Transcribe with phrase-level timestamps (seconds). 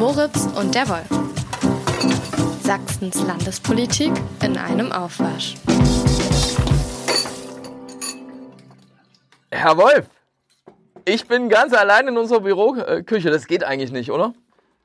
[0.00, 1.10] Moritz und der Wolf.
[2.62, 4.10] Sachsens Landespolitik
[4.42, 5.56] in einem Aufwasch.
[9.50, 10.06] Herr Wolf,
[11.04, 13.30] ich bin ganz allein in unserer Büroküche.
[13.30, 14.32] Das geht eigentlich nicht, oder?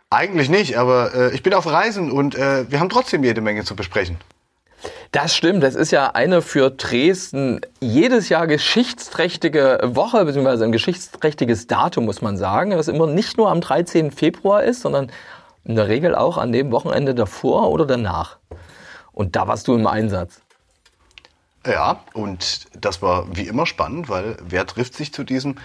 [0.09, 3.63] Eigentlich nicht, aber äh, ich bin auf Reisen und äh, wir haben trotzdem jede Menge
[3.63, 4.17] zu besprechen.
[5.15, 5.63] Das stimmt.
[5.63, 12.21] Das ist ja eine für Dresden jedes Jahr geschichtsträchtige Woche, beziehungsweise ein geschichtsträchtiges Datum, muss
[12.21, 14.11] man sagen, was immer nicht nur am 13.
[14.11, 15.09] Februar ist, sondern
[15.63, 18.39] in der Regel auch an dem Wochenende davor oder danach.
[19.13, 20.41] Und da warst du im Einsatz.
[21.65, 25.55] Ja, und das war wie immer spannend, weil wer trifft sich zu diesem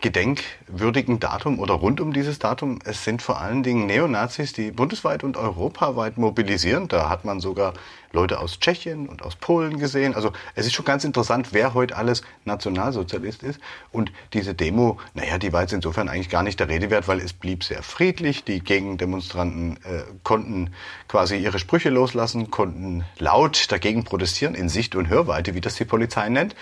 [0.00, 2.78] gedenkwürdigen Datum oder rund um dieses Datum.
[2.84, 6.88] Es sind vor allen Dingen Neonazis, die bundesweit und europaweit mobilisieren.
[6.88, 7.74] Da hat man sogar
[8.14, 10.14] Leute aus Tschechien und aus Polen gesehen.
[10.14, 13.60] Also es ist schon ganz interessant, wer heute alles Nationalsozialist ist.
[13.92, 17.20] Und diese Demo, naja, die war jetzt insofern eigentlich gar nicht der Rede wert, weil
[17.20, 18.44] es blieb sehr friedlich.
[18.44, 20.72] Die Gegendemonstranten äh, konnten
[21.08, 25.84] quasi ihre Sprüche loslassen, konnten laut dagegen protestieren, in Sicht und Hörweite, wie das die
[25.84, 26.54] Polizei nennt.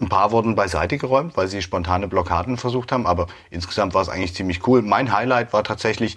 [0.00, 3.06] Ein paar wurden beiseite geräumt, weil sie spontane Blockaden versucht haben.
[3.06, 4.82] Aber insgesamt war es eigentlich ziemlich cool.
[4.82, 6.16] Mein Highlight war tatsächlich,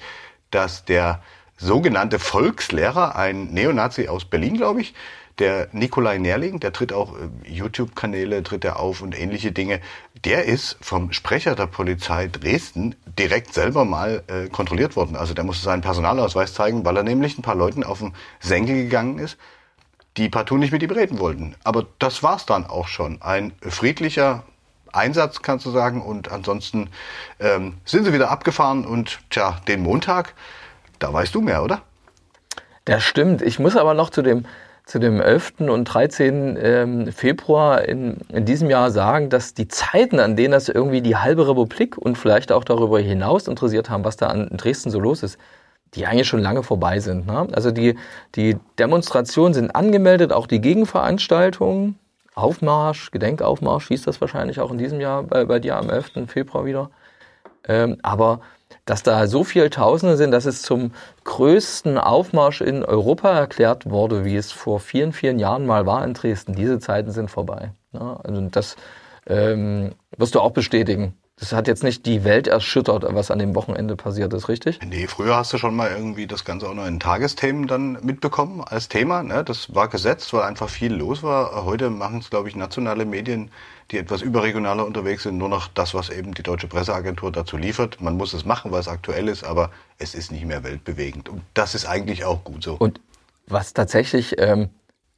[0.52, 1.22] dass der
[1.58, 4.94] sogenannte Volkslehrer, ein Neonazi aus Berlin, glaube ich,
[5.40, 9.82] der Nikolai Nerling, der tritt auch äh, YouTube-Kanäle, tritt er auf und ähnliche Dinge.
[10.24, 15.16] Der ist vom Sprecher der Polizei Dresden direkt selber mal äh, kontrolliert worden.
[15.16, 18.76] Also der musste seinen Personalausweis zeigen, weil er nämlich ein paar Leuten auf den Senkel
[18.76, 19.38] gegangen ist,
[20.16, 21.56] die partout nicht mit ihm reden wollten.
[21.66, 23.22] Aber das war's dann auch schon.
[23.22, 24.44] Ein friedlicher
[24.94, 26.02] Einsatz, kannst du sagen.
[26.02, 26.90] Und ansonsten
[27.40, 30.34] ähm, sind sie wieder abgefahren und tja, den Montag
[31.00, 31.82] da weißt du mehr, oder?
[32.86, 33.42] Das stimmt.
[33.42, 34.46] Ich muss aber noch zu dem,
[34.86, 35.62] zu dem 11.
[35.62, 36.58] und 13.
[36.62, 41.18] Ähm, Februar in, in diesem Jahr sagen, dass die Zeiten, an denen das irgendwie die
[41.18, 45.24] halbe Republik und vielleicht auch darüber hinaus interessiert haben, was da an Dresden so los
[45.24, 45.40] ist,
[45.96, 47.26] die eigentlich schon lange vorbei sind.
[47.26, 47.48] Ne?
[47.54, 47.98] Also die,
[48.36, 51.98] die Demonstrationen sind angemeldet, auch die Gegenveranstaltungen,
[52.36, 56.28] Aufmarsch, Gedenkaufmarsch hieß das wahrscheinlich auch in diesem Jahr bei, bei dir am 11.
[56.28, 56.92] Februar wieder.
[57.68, 58.42] Ähm, aber
[58.86, 60.92] dass da so viele Tausende sind, dass es zum
[61.24, 66.14] größten Aufmarsch in Europa erklärt wurde, wie es vor vielen, vielen Jahren mal war in
[66.14, 66.54] Dresden.
[66.54, 67.72] Diese Zeiten sind vorbei.
[67.94, 68.76] Ja, also das
[69.28, 71.18] ähm, wirst du auch bestätigen.
[71.38, 74.80] Das hat jetzt nicht die Welt erschüttert, was an dem Wochenende passiert ist, richtig?
[74.86, 78.64] Nee, früher hast du schon mal irgendwie das Ganze auch noch in Tagesthemen dann mitbekommen
[78.64, 79.22] als Thema.
[79.22, 79.44] Ne?
[79.44, 81.66] Das war gesetzt, weil einfach viel los war.
[81.66, 83.52] Heute machen es, glaube ich, nationale Medien
[83.92, 88.02] die etwas überregionaler unterwegs sind, nur noch das, was eben die Deutsche Presseagentur dazu liefert.
[88.02, 91.30] Man muss es machen, weil es aktuell ist, aber es ist nicht mehr weltbewegend.
[91.30, 92.76] Und das ist eigentlich auch gut so.
[92.76, 93.00] Und
[93.48, 94.70] was tatsächlich ähm,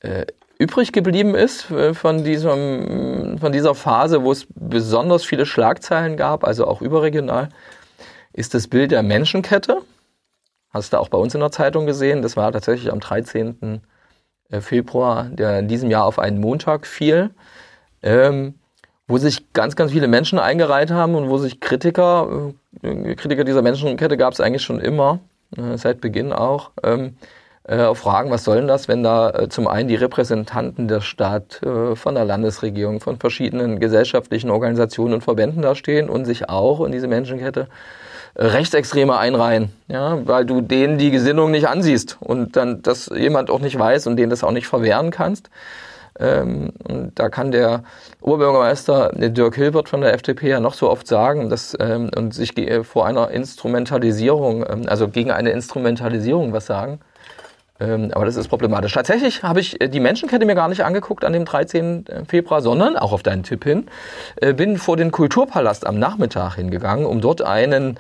[0.01, 0.25] äh,
[0.59, 6.44] übrig geblieben ist äh, von, diesem, von dieser Phase, wo es besonders viele Schlagzeilen gab,
[6.44, 7.50] also auch überregional,
[8.34, 9.81] ist das Bild der Menschenkette.
[10.69, 12.22] Hast du auch bei uns in der Zeitung gesehen.
[12.22, 13.81] Das war tatsächlich am 13.
[14.50, 17.31] Äh, Februar, der in diesem Jahr auf einen Montag fiel
[18.01, 18.56] ähm,
[19.07, 22.53] wo sich ganz, ganz viele Menschen eingereiht haben und wo sich Kritiker,
[22.84, 25.19] äh, Kritiker dieser Menschenkette gab es eigentlich schon immer,
[25.75, 27.16] seit Beginn auch, ähm,
[27.67, 31.61] äh, fragen, was soll denn das, wenn da äh, zum einen die Repräsentanten der Stadt,
[31.63, 36.83] äh, von der Landesregierung, von verschiedenen gesellschaftlichen Organisationen und Verbänden da stehen und sich auch
[36.85, 37.67] in diese Menschenkette
[38.35, 43.50] äh, Rechtsextreme einreihen, ja, weil du denen die Gesinnung nicht ansiehst und dann das jemand
[43.50, 45.50] auch nicht weiß und denen das auch nicht verwehren kannst.
[46.19, 46.72] Ähm,
[47.13, 47.83] da kann der
[48.22, 52.53] Oberbürgermeister Dirk Hilbert von der FDP ja noch so oft sagen, dass ähm, und sich
[52.83, 57.00] vor einer Instrumentalisierung, ähm, also gegen eine Instrumentalisierung was sagen.
[57.79, 58.93] Ähm, aber das ist problematisch.
[58.93, 62.05] Tatsächlich habe ich die Menschenkette mir gar nicht angeguckt an dem 13.
[62.27, 63.88] Februar, sondern auch auf deinen Tipp hin,
[64.38, 67.99] äh, bin vor den Kulturpalast am Nachmittag hingegangen, um dort einen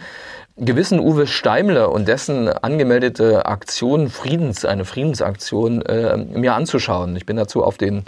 [0.57, 7.15] gewissen Uwe Steimle und dessen angemeldete Aktion Friedens, eine Friedensaktion, äh, mir anzuschauen.
[7.15, 8.05] Ich bin dazu auf den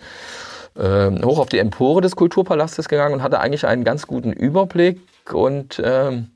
[0.76, 5.00] äh, hoch auf die Empore des Kulturpalastes gegangen und hatte eigentlich einen ganz guten Überblick
[5.32, 6.32] und ähm,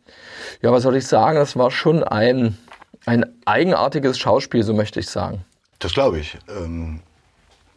[0.61, 2.57] ja, was soll ich sagen, das war schon ein,
[3.05, 5.43] ein eigenartiges Schauspiel, so möchte ich sagen.
[5.79, 6.37] Das glaube ich.
[6.49, 7.01] Ähm,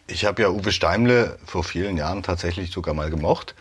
[0.07, 3.55] ich habe ja Uwe Steimle vor vielen Jahren tatsächlich sogar mal gemocht.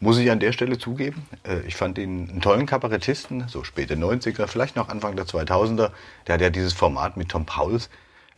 [0.00, 1.26] Muss ich an der Stelle zugeben.
[1.44, 5.90] Äh, ich fand ihn einen tollen Kabarettisten, so späte 90er, vielleicht noch Anfang der 2000er.
[6.26, 7.90] Der hat ja dieses Format mit Tom Pauls,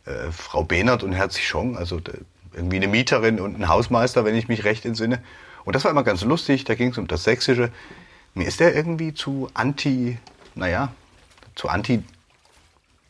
[0.05, 1.99] äh, Frau Behnert und Herzig Schong, also
[2.53, 5.23] irgendwie eine Mieterin und ein Hausmeister, wenn ich mich recht entsinne.
[5.65, 7.71] Und das war immer ganz lustig, da ging es um das Sächsische.
[8.33, 10.17] Mir ist der irgendwie zu anti,
[10.55, 10.93] naja,
[11.55, 12.03] zu anti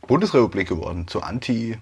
[0.07, 1.77] Bundesrepublik geworden, zu anti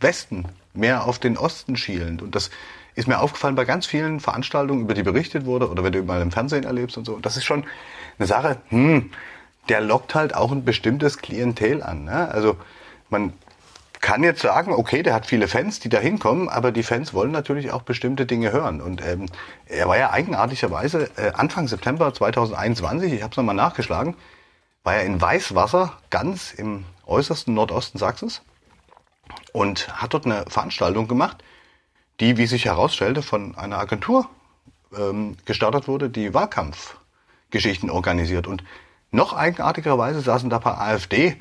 [0.00, 2.22] Westen, mehr auf den Osten schielend.
[2.22, 2.50] Und das
[2.94, 6.22] ist mir aufgefallen bei ganz vielen Veranstaltungen, über die berichtet wurde oder wenn du mal
[6.22, 7.18] im Fernsehen erlebst und so.
[7.18, 7.64] Das ist schon
[8.18, 9.10] eine Sache, hm,
[9.68, 12.04] der lockt halt auch ein bestimmtes Klientel an.
[12.04, 12.28] Ne?
[12.28, 12.56] Also
[13.10, 13.32] man
[14.00, 17.30] kann jetzt sagen, okay, der hat viele Fans, die da hinkommen, aber die Fans wollen
[17.30, 18.82] natürlich auch bestimmte Dinge hören.
[18.82, 19.26] Und ähm,
[19.66, 24.14] er war ja eigenartigerweise äh, Anfang September 2021, ich habe es nochmal nachgeschlagen,
[24.82, 28.42] war er in Weißwasser, ganz im äußersten Nordosten Sachsens
[29.52, 31.42] und hat dort eine Veranstaltung gemacht,
[32.20, 34.28] die, wie sich herausstellte, von einer Agentur
[34.96, 38.46] ähm, gestartet wurde, die Wahlkampfgeschichten organisiert.
[38.46, 38.64] Und
[39.10, 41.36] noch eigenartigerweise saßen da ein paar AfD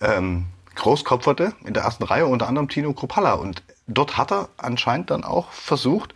[0.00, 3.34] ähm, Großkopferte in der ersten Reihe, unter anderem Tino Kropalla.
[3.34, 6.14] Und dort hat er anscheinend dann auch versucht,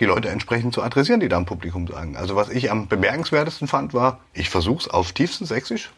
[0.00, 2.16] die Leute entsprechend zu adressieren, die da im Publikum sagen.
[2.16, 5.90] Also was ich am bemerkenswertesten fand, war, ich versuch's auf tiefsten Sächsisch.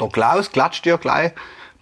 [0.00, 1.32] Der Klaus klatscht dir gleich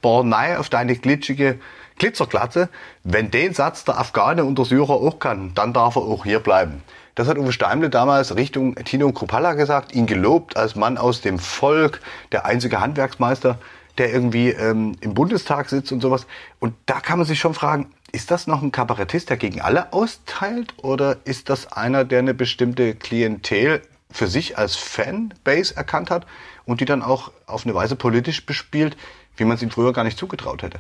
[0.03, 1.59] Bornei auf deine glitschige
[1.99, 2.69] Glitzerglatze.
[3.05, 6.41] Wenn den Satz der Afghane und der Syrer auch kann, dann darf er auch hier
[6.41, 6.83] bleiben.
[7.15, 11.39] Das hat Uwe Steimle damals Richtung Tino Kropalla gesagt, ihn gelobt als Mann aus dem
[11.39, 12.01] Volk,
[12.33, 13.59] der einzige Handwerksmeister
[13.99, 16.27] der irgendwie ähm, im Bundestag sitzt und sowas.
[16.59, 19.93] Und da kann man sich schon fragen, ist das noch ein Kabarettist, der gegen alle
[19.93, 20.75] austeilt?
[20.83, 26.27] Oder ist das einer, der eine bestimmte Klientel für sich als Fanbase erkannt hat
[26.67, 28.97] und die dann auch auf eine Weise politisch bespielt,
[29.37, 30.79] wie man es ihm früher gar nicht zugetraut hätte?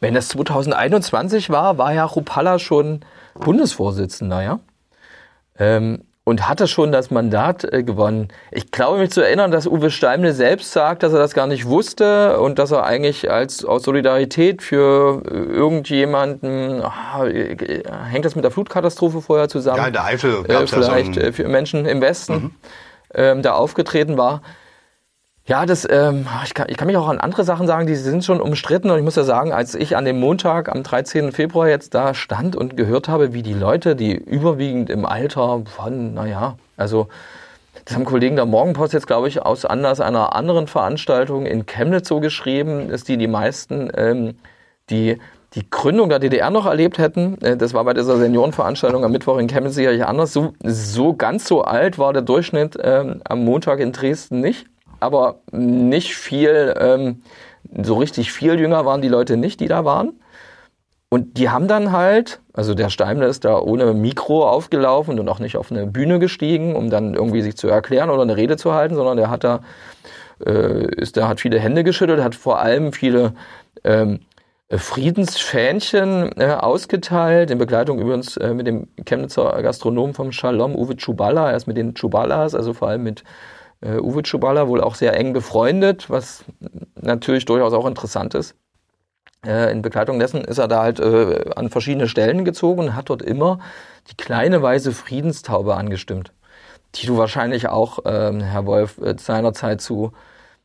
[0.00, 3.04] Wenn das 2021 war, war ja Rupalla schon
[3.34, 4.60] Bundesvorsitzender, ja?
[5.58, 8.28] Ähm, und hatte schon das Mandat äh, gewonnen.
[8.50, 11.66] Ich glaube mich zu erinnern, dass Uwe Steimle selbst sagt, dass er das gar nicht
[11.66, 17.24] wusste und dass er eigentlich als aus Solidarität für äh, irgendjemanden oh,
[18.10, 19.78] hängt das mit der Flutkatastrophe vorher zusammen.
[19.78, 22.50] Ja, in der Eifel gab es äh, vielleicht ja so für Menschen im Westen mhm.
[23.14, 24.40] ähm, da aufgetreten war.
[25.46, 28.24] Ja, das, ähm, ich, kann, ich kann mich auch an andere Sachen sagen, die sind
[28.24, 28.90] schon umstritten.
[28.90, 31.32] Und ich muss ja sagen, als ich an dem Montag, am 13.
[31.32, 36.14] Februar jetzt da stand und gehört habe, wie die Leute, die überwiegend im Alter von,
[36.14, 37.08] naja, also
[37.84, 42.08] das haben Kollegen der Morgenpost jetzt, glaube ich, aus Anlass einer anderen Veranstaltung in Chemnitz
[42.08, 44.38] so geschrieben, dass die die meisten, ähm,
[44.88, 45.18] die
[45.54, 47.40] die Gründung der DDR noch erlebt hätten.
[47.42, 50.32] Äh, das war bei dieser Seniorenveranstaltung am Mittwoch in Chemnitz sicherlich anders.
[50.32, 54.66] So, so ganz so alt war der Durchschnitt ähm, am Montag in Dresden nicht
[55.04, 57.22] aber nicht viel, ähm,
[57.82, 60.20] so richtig viel jünger waren die Leute nicht, die da waren.
[61.08, 65.38] Und die haben dann halt, also der Steimler ist da ohne Mikro aufgelaufen und auch
[65.38, 68.72] nicht auf eine Bühne gestiegen, um dann irgendwie sich zu erklären oder eine Rede zu
[68.72, 69.60] halten, sondern der hat da,
[70.44, 73.34] äh, ist, der hat viele Hände geschüttelt, hat vor allem viele
[73.84, 74.20] ähm,
[74.70, 81.52] Friedensfähnchen äh, ausgeteilt, in Begleitung übrigens äh, mit dem Chemnitzer Gastronom vom Shalom, Uwe Chubala,
[81.52, 83.22] erst mit den Chubalas, also vor allem mit
[83.84, 86.44] äh, Uwe Czubala wohl auch sehr eng befreundet, was
[87.00, 88.56] natürlich durchaus auch interessant ist.
[89.44, 93.10] Äh, in Begleitung dessen ist er da halt äh, an verschiedene Stellen gezogen und hat
[93.10, 93.58] dort immer
[94.10, 96.32] die kleine weiße Friedenstaube angestimmt,
[96.94, 100.12] die du wahrscheinlich auch, ähm, Herr Wolf, äh, seinerzeit zu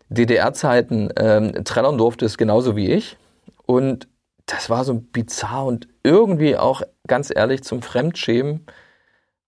[0.10, 3.18] DDR-Zeiten ähm, trennen durftest, genauso wie ich.
[3.66, 4.08] Und
[4.46, 8.66] das war so bizarr und irgendwie auch ganz ehrlich zum Fremdschämen,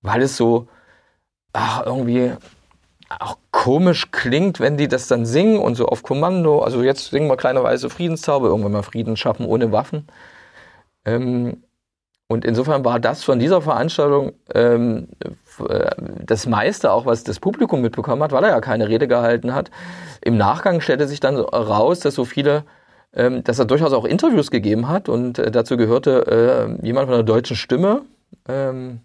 [0.01, 0.67] weil es so
[1.53, 2.33] ach, irgendwie
[3.19, 6.59] auch komisch klingt, wenn die das dann singen und so auf Kommando.
[6.59, 10.07] Also jetzt singen wir kleine weiße Friedenstaube, irgendwann mal Frieden schaffen ohne Waffen.
[11.05, 11.63] Ähm,
[12.27, 15.09] und insofern war das von dieser Veranstaltung ähm,
[15.67, 15.89] äh,
[16.25, 19.69] das meiste auch, was das Publikum mitbekommen hat, weil er ja keine Rede gehalten hat.
[20.21, 22.63] Im Nachgang stellte sich dann raus, dass so viele,
[23.13, 27.15] ähm, dass er durchaus auch Interviews gegeben hat und äh, dazu gehörte äh, jemand von
[27.15, 28.03] der deutschen Stimme,
[28.47, 29.01] ähm,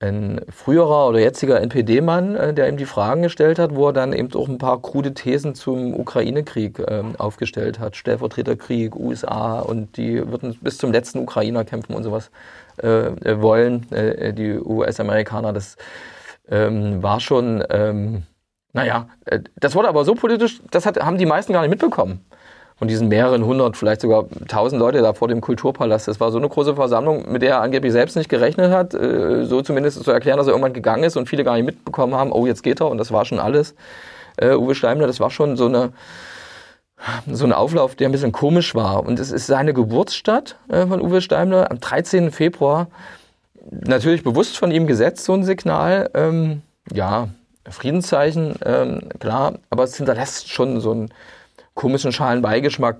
[0.00, 4.12] ein früherer oder jetziger NPD-Mann, äh, der ihm die Fragen gestellt hat, wo er dann
[4.12, 7.96] eben auch ein paar krude Thesen zum Ukraine-Krieg ähm, aufgestellt hat.
[7.96, 12.30] Stellvertreterkrieg, USA und die würden bis zum letzten Ukrainer kämpfen und sowas
[12.82, 15.52] äh, äh wollen, äh, die US-Amerikaner.
[15.52, 15.76] Das
[16.48, 18.24] ähm, war schon, ähm,
[18.72, 22.24] naja, äh, das wurde aber so politisch, das hat, haben die meisten gar nicht mitbekommen
[22.84, 26.06] von diesen mehreren hundert, vielleicht sogar tausend Leute da vor dem Kulturpalast.
[26.06, 29.46] Das war so eine große Versammlung, mit der er angeblich selbst nicht gerechnet hat, äh,
[29.46, 32.30] so zumindest zu erklären, dass er irgendwann gegangen ist und viele gar nicht mitbekommen haben,
[32.30, 33.74] oh, jetzt geht er und das war schon alles.
[34.42, 35.92] Uh, Uwe Steimler, das war schon so eine,
[37.30, 39.06] so ein Auflauf, der ein bisschen komisch war.
[39.06, 42.32] Und es ist seine Geburtsstadt äh, von Uwe Steimler am 13.
[42.32, 42.88] Februar.
[43.70, 46.10] Natürlich bewusst von ihm gesetzt, so ein Signal.
[46.12, 46.60] Ähm,
[46.92, 47.28] ja,
[47.66, 51.10] Friedenszeichen, ähm, klar, aber es hinterlässt schon so ein
[51.74, 52.98] komischen schalen Beigeschmack.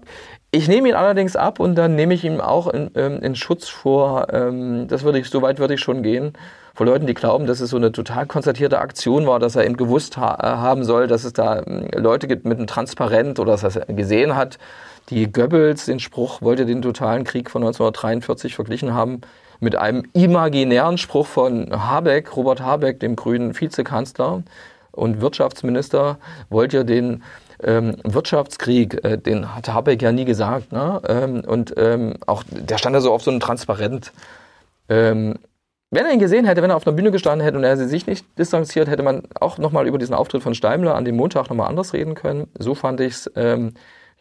[0.51, 3.69] Ich nehme ihn allerdings ab und dann nehme ich ihn auch in, ähm, in Schutz
[3.69, 6.33] vor, ähm, das würde ich, so weit würde ich schon gehen,
[6.75, 9.77] vor Leuten, die glauben, dass es so eine total konzertierte Aktion war, dass er eben
[9.77, 13.53] gewusst ha äh, haben soll, dass es da ähm, Leute gibt mit einem Transparent oder
[13.57, 14.59] dass er gesehen hat,
[15.11, 19.21] die Goebbels den Spruch wollte den totalen Krieg von 1943 verglichen haben
[19.61, 24.43] mit einem imaginären Spruch von Habeck, Robert Habeck, dem grünen Vizekanzler,
[24.95, 26.19] und Wirtschaftsminister
[26.51, 27.23] wollte den
[27.63, 30.73] ähm, Wirtschaftskrieg, äh, den hat Habeck ja nie gesagt.
[30.73, 31.01] Ne?
[31.07, 34.13] Ähm, und ähm, auch der stand ja so auf so einem Transparent.
[34.89, 35.37] Ähm,
[35.91, 38.07] wenn er ihn gesehen hätte, wenn er auf einer Bühne gestanden hätte und er sich
[38.07, 41.69] nicht distanziert, hätte man auch nochmal über diesen Auftritt von Steimler an dem Montag nochmal
[41.69, 42.49] anders reden können.
[42.59, 43.31] So fand ich es.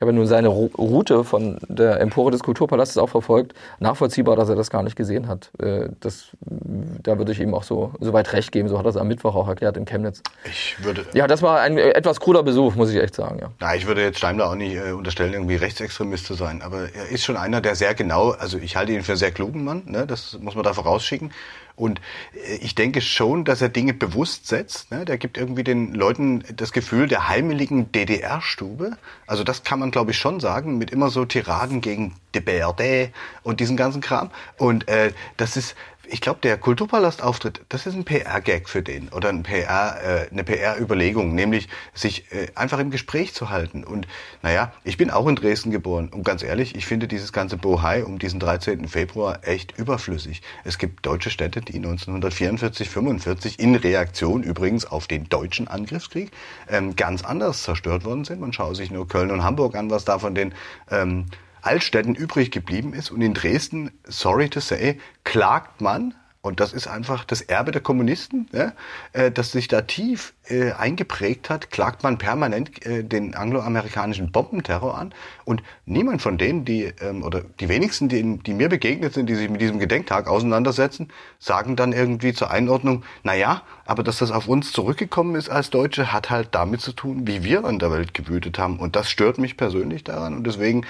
[0.04, 3.54] Ich habe nur seine Route von der Empore des Kulturpalastes auch verfolgt.
[3.80, 5.50] Nachvollziehbar, dass er das gar nicht gesehen hat.
[5.60, 8.68] Äh, das, da würde ich ihm auch so, so weit recht geben.
[8.68, 10.22] So hat er es am Mittwoch auch erklärt in Chemnitz.
[10.44, 11.06] Ich würde.
[11.14, 13.40] Ja, das war ein etwas kruder Besuch, muss ich echt sagen.
[13.40, 13.48] Ja.
[13.62, 16.62] Na, ich würde jetzt Steimler auch nicht äh, unterstellen, irgendwie Rechtsextremist zu sein.
[16.62, 19.32] Aber er ist schon einer, der sehr genau, also ich halte ihn für einen sehr
[19.32, 20.06] klugen Mann, ne?
[20.06, 21.32] das muss man da vorausschicken.
[21.76, 22.00] Und
[22.34, 24.92] äh, ich denke schon, dass er Dinge bewusst setzt.
[24.92, 25.06] Ne?
[25.06, 28.98] Der gibt irgendwie den Leuten das Gefühl der heimeligen DDR-Stube.
[29.28, 33.14] Also das kann man, glaube ich, schon sagen, mit immer so Tiraden gegen die BRD
[33.44, 34.32] und diesen ganzen Kram.
[34.58, 35.76] Und äh, das ist,
[36.14, 40.44] ich glaube, der Kulturpalast-Auftritt, das ist ein PR-Gag für den oder ein PR, äh, eine
[40.44, 43.84] PR-Überlegung, nämlich sich äh, einfach im Gespräch zu halten.
[43.84, 44.08] Und
[44.44, 48.04] naja, ich bin auch in Dresden geboren und ganz ehrlich, ich finde dieses ganze Bohai
[48.04, 48.88] um diesen 13.
[48.88, 50.44] Februar echt überflüssig.
[50.64, 56.30] Es gibt deutsche Städte, die 1944, 45 in Reaktion übrigens auf den deutschen Angriffskrieg
[56.70, 58.40] ähm, ganz anders zerstört worden sind.
[58.40, 60.54] Man schaue sich nur Köln und Hamburg an, was da von den
[60.92, 61.26] ähm,
[61.64, 63.12] Altstädten übrig geblieben ist.
[63.12, 67.82] Und in Dresden, sorry to say, klagt man, und das ist einfach das Erbe der
[67.82, 68.74] Kommunisten, ja,
[69.14, 74.98] äh, das sich da tief äh, eingeprägt hat, klagt man permanent äh, den angloamerikanischen Bombenterror
[74.98, 75.14] an.
[75.46, 79.36] Und niemand von denen, die, ähm, oder die wenigsten, die, die mir begegnet sind, die
[79.36, 84.32] sich mit diesem Gedenktag auseinandersetzen, sagen dann irgendwie zur Einordnung, na ja, aber dass das
[84.32, 87.92] auf uns zurückgekommen ist als Deutsche, hat halt damit zu tun, wie wir an der
[87.92, 88.78] Welt gewütet haben.
[88.78, 90.38] Und das stört mich persönlich daran.
[90.38, 90.86] Und deswegen,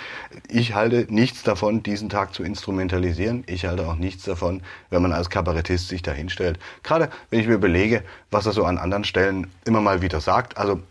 [0.49, 3.43] ich halte nichts davon, diesen Tag zu instrumentalisieren.
[3.47, 6.59] Ich halte auch nichts davon, wenn man als Kabarettist sich da hinstellt.
[6.83, 10.57] Gerade wenn ich mir überlege, was er so an anderen Stellen immer mal wieder sagt.
[10.57, 10.81] Also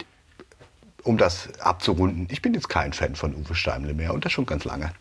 [1.04, 4.46] um das abzurunden, ich bin jetzt kein Fan von Uwe Steimle mehr und das schon
[4.46, 4.92] ganz lange.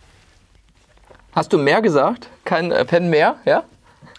[1.33, 2.27] Hast du mehr gesagt?
[2.43, 3.63] Kein äh, Fan mehr, ja?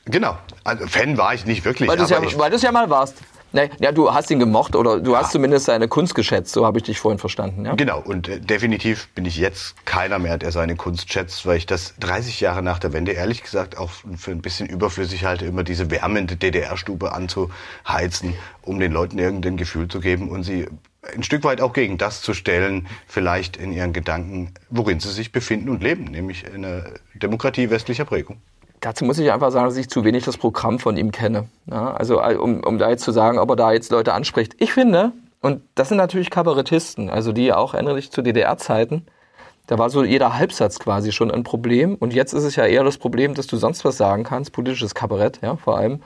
[0.07, 0.37] Genau.
[0.65, 1.89] Also Fan war ich nicht wirklich.
[1.89, 3.17] Weil du ja, es ja mal warst.
[3.53, 5.19] Nee, ja, du hast ihn gemocht oder du ja.
[5.21, 7.65] hast zumindest seine Kunst geschätzt, so habe ich dich vorhin verstanden.
[7.65, 7.75] Ja?
[7.75, 11.67] Genau, und äh, definitiv bin ich jetzt keiner mehr, der seine Kunst schätzt, weil ich
[11.67, 15.65] das 30 Jahre nach der Wende ehrlich gesagt auch für ein bisschen überflüssig halte, immer
[15.65, 20.67] diese wärmende DDR-Stube anzuheizen, um den Leuten irgendein Gefühl zu geben und sie
[21.15, 25.33] ein Stück weit auch gegen das zu stellen, vielleicht in ihren Gedanken, worin sie sich
[25.33, 28.41] befinden und leben, nämlich in einer Demokratie westlicher Prägung.
[28.83, 31.49] Dazu muss ich einfach sagen, dass ich zu wenig das Programm von ihm kenne.
[31.71, 34.57] Ja, also um, um da jetzt zu sagen, ob er da jetzt Leute anspricht.
[34.59, 39.07] Ich finde, und das sind natürlich Kabarettisten, also die auch ähnlich zu DDR-Zeiten,
[39.69, 41.95] da war so jeder Halbsatz quasi schon ein Problem.
[41.95, 44.97] Und jetzt ist es ja eher das Problem, dass du sonst was sagen kannst, politisches
[44.97, 46.03] Kabarett, ja, vor allem.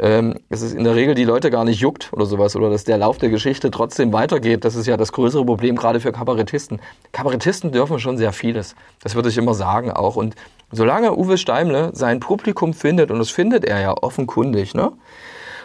[0.00, 2.82] Ähm, es ist in der Regel die Leute gar nicht juckt oder sowas oder dass
[2.84, 4.64] der Lauf der Geschichte trotzdem weitergeht.
[4.64, 6.80] Das ist ja das größere Problem gerade für Kabarettisten.
[7.12, 8.74] Kabarettisten dürfen schon sehr vieles.
[9.02, 10.16] Das würde ich immer sagen auch.
[10.16, 10.34] Und
[10.72, 14.92] solange Uwe Steimle sein Publikum findet, und das findet er ja offenkundig, ne?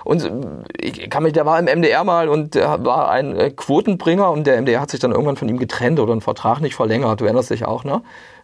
[0.03, 0.31] Und äh,
[0.79, 4.47] ich kann mich, der war im MDR mal und der war ein äh, Quotenbringer und
[4.47, 7.21] der MDR hat sich dann irgendwann von ihm getrennt oder einen Vertrag nicht verlängert.
[7.21, 8.01] Du erinnerst dich auch, ne?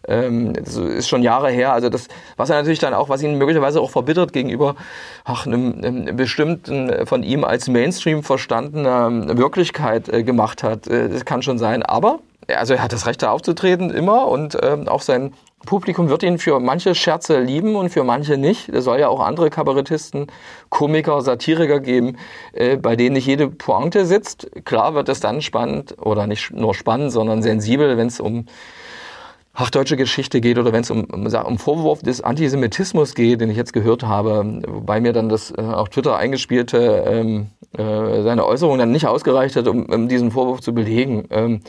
[0.08, 1.72] Ähm, das ist schon Jahre her.
[1.72, 4.76] Also das, was er natürlich dann auch, was ihn möglicherweise auch verbittert gegenüber
[5.24, 10.86] ach, einem, einem bestimmten äh, von ihm als Mainstream verstandener ähm, Wirklichkeit äh, gemacht hat.
[10.86, 11.82] Äh, das kann schon sein.
[11.82, 12.20] Aber
[12.54, 15.32] also er hat das Recht da aufzutreten immer und ähm, auch sein
[15.64, 18.68] Publikum wird ihn für manche Scherze lieben und für manche nicht.
[18.68, 20.28] Es soll ja auch andere Kabarettisten,
[20.68, 22.16] Komiker, Satiriker geben,
[22.52, 24.48] äh, bei denen nicht jede Pointe sitzt.
[24.64, 28.46] Klar wird es dann spannend oder nicht nur spannend, sondern sensibel, wenn es um
[29.54, 33.50] ach, deutsche Geschichte geht oder wenn es um, um, um Vorwurf des Antisemitismus geht, den
[33.50, 38.46] ich jetzt gehört habe, wobei mir dann das äh, auf Twitter eingespielte ähm, äh, seine
[38.46, 41.24] Äußerung dann nicht ausgereicht hat, um, um diesen Vorwurf zu belegen.
[41.30, 41.60] Ähm,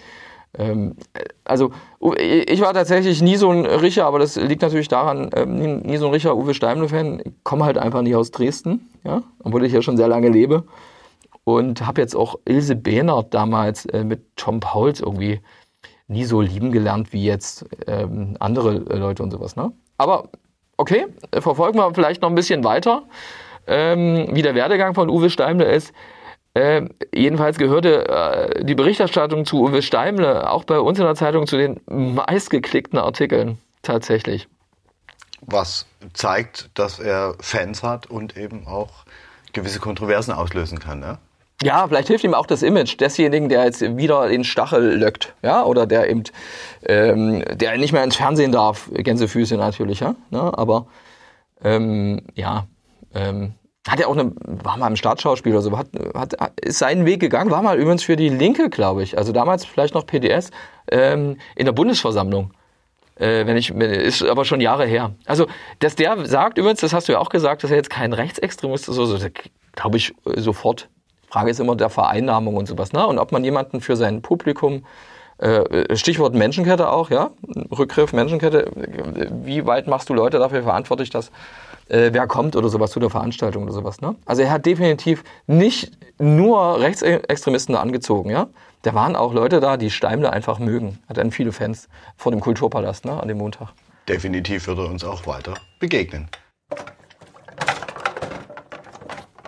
[1.43, 1.71] also
[2.17, 6.07] ich war tatsächlich nie so ein Richer, aber das liegt natürlich daran, ähm, nie, so
[6.07, 7.21] ein Richer Uwe Steimle-Fan.
[7.23, 10.63] Ich komme halt einfach nicht aus Dresden, ja, obwohl ich ja schon sehr lange lebe.
[11.43, 15.39] Und habe jetzt auch Ilse Behnert damals äh, mit Tom Pauls irgendwie
[16.07, 19.55] nie so lieben gelernt wie jetzt ähm, andere Leute und sowas.
[19.55, 19.71] Ne?
[19.97, 20.29] Aber
[20.77, 23.03] okay, verfolgen wir vielleicht noch ein bisschen weiter,
[23.67, 25.93] ähm, wie der Werdegang von Uwe Steimle ist.
[26.57, 31.45] Äh, jedenfalls gehörte äh, die Berichterstattung zu Uwe Steimle auch bei uns in der Zeitung
[31.45, 34.47] zu den meistgeklickten Artikeln tatsächlich.
[35.41, 38.89] Was zeigt, dass er Fans hat und eben auch
[39.53, 41.19] gewisse Kontroversen auslösen kann, ne?
[41.61, 45.63] Ja, vielleicht hilft ihm auch das Image desjenigen, der jetzt wieder den Stachel löckt, ja,
[45.63, 46.23] oder der eben,
[46.85, 50.55] ähm, der nicht mehr ins Fernsehen darf, Gänsefüße natürlich, ja, ne?
[50.55, 50.87] aber
[51.63, 52.67] ähm, ja,
[53.13, 53.53] ähm,
[53.89, 57.19] hat ja auch eine, war mal im Staatsschauspiel oder so, hat, hat, ist seinen Weg
[57.19, 60.51] gegangen, war mal übrigens für die Linke, glaube ich, also damals vielleicht noch PDS,
[60.91, 62.51] ähm, in der Bundesversammlung.
[63.15, 65.15] Äh, wenn ich, ist aber schon Jahre her.
[65.25, 65.47] Also,
[65.79, 68.89] dass der sagt übrigens, das hast du ja auch gesagt, dass er jetzt kein Rechtsextremist
[68.89, 69.17] ist, also,
[69.73, 70.89] glaube ich äh, sofort.
[71.29, 73.05] Frage ist immer der Vereinnahmung und sowas, ne?
[73.05, 74.83] Und ob man jemanden für sein Publikum
[75.39, 77.31] äh, Stichwort Menschenkette auch, ja,
[77.77, 78.71] Rückgriff Menschenkette.
[79.43, 81.31] Wie weit machst du Leute dafür verantwortlich, dass
[81.89, 84.01] äh, wer kommt oder sowas zu der Veranstaltung oder sowas.
[84.01, 84.15] Ne?
[84.25, 88.47] Also er hat definitiv nicht nur Rechtsextremisten da angezogen, ja.
[88.83, 90.99] Da waren auch Leute da, die Steimler einfach mögen.
[91.09, 93.69] Hat dann viele Fans vor dem Kulturpalast ne, an dem Montag.
[94.07, 96.29] Definitiv wird er uns auch weiter begegnen.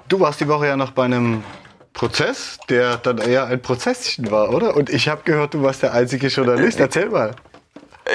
[0.10, 1.43] Du warst die Woche ja noch bei einem
[1.93, 4.75] Prozess, der dann eher ein Prozesschen war, oder?
[4.75, 6.79] Und ich habe gehört, du warst der einzige Journalist.
[6.79, 7.36] Erzähl mal.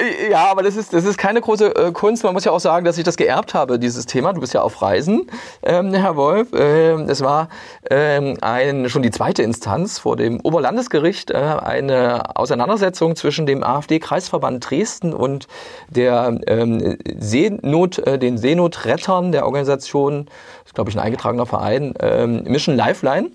[0.01, 2.23] Äh, ja, aber das ist, das ist keine große äh, Kunst.
[2.23, 4.33] Man muss ja auch sagen, dass ich das geerbt habe, dieses Thema.
[4.33, 5.27] Du bist ja auf Reisen,
[5.63, 6.49] ähm, Herr Wolf.
[6.53, 7.49] Ähm, es war
[7.89, 14.69] ähm, ein, schon die zweite Instanz vor dem Oberlandesgericht, äh, eine Auseinandersetzung zwischen dem AfD-Kreisverband
[14.69, 15.47] Dresden und
[15.89, 21.93] der ähm, Seenot, äh, den Seenotrettern der Organisation, das ist glaube ich ein eingetragener Verein,
[21.99, 23.31] ähm, Mission Lifeline.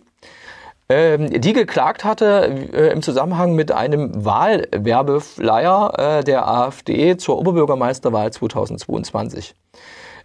[0.91, 8.33] Ähm, die geklagt hatte äh, im Zusammenhang mit einem Wahlwerbeflyer äh, der AfD zur Oberbürgermeisterwahl
[8.33, 9.55] 2022.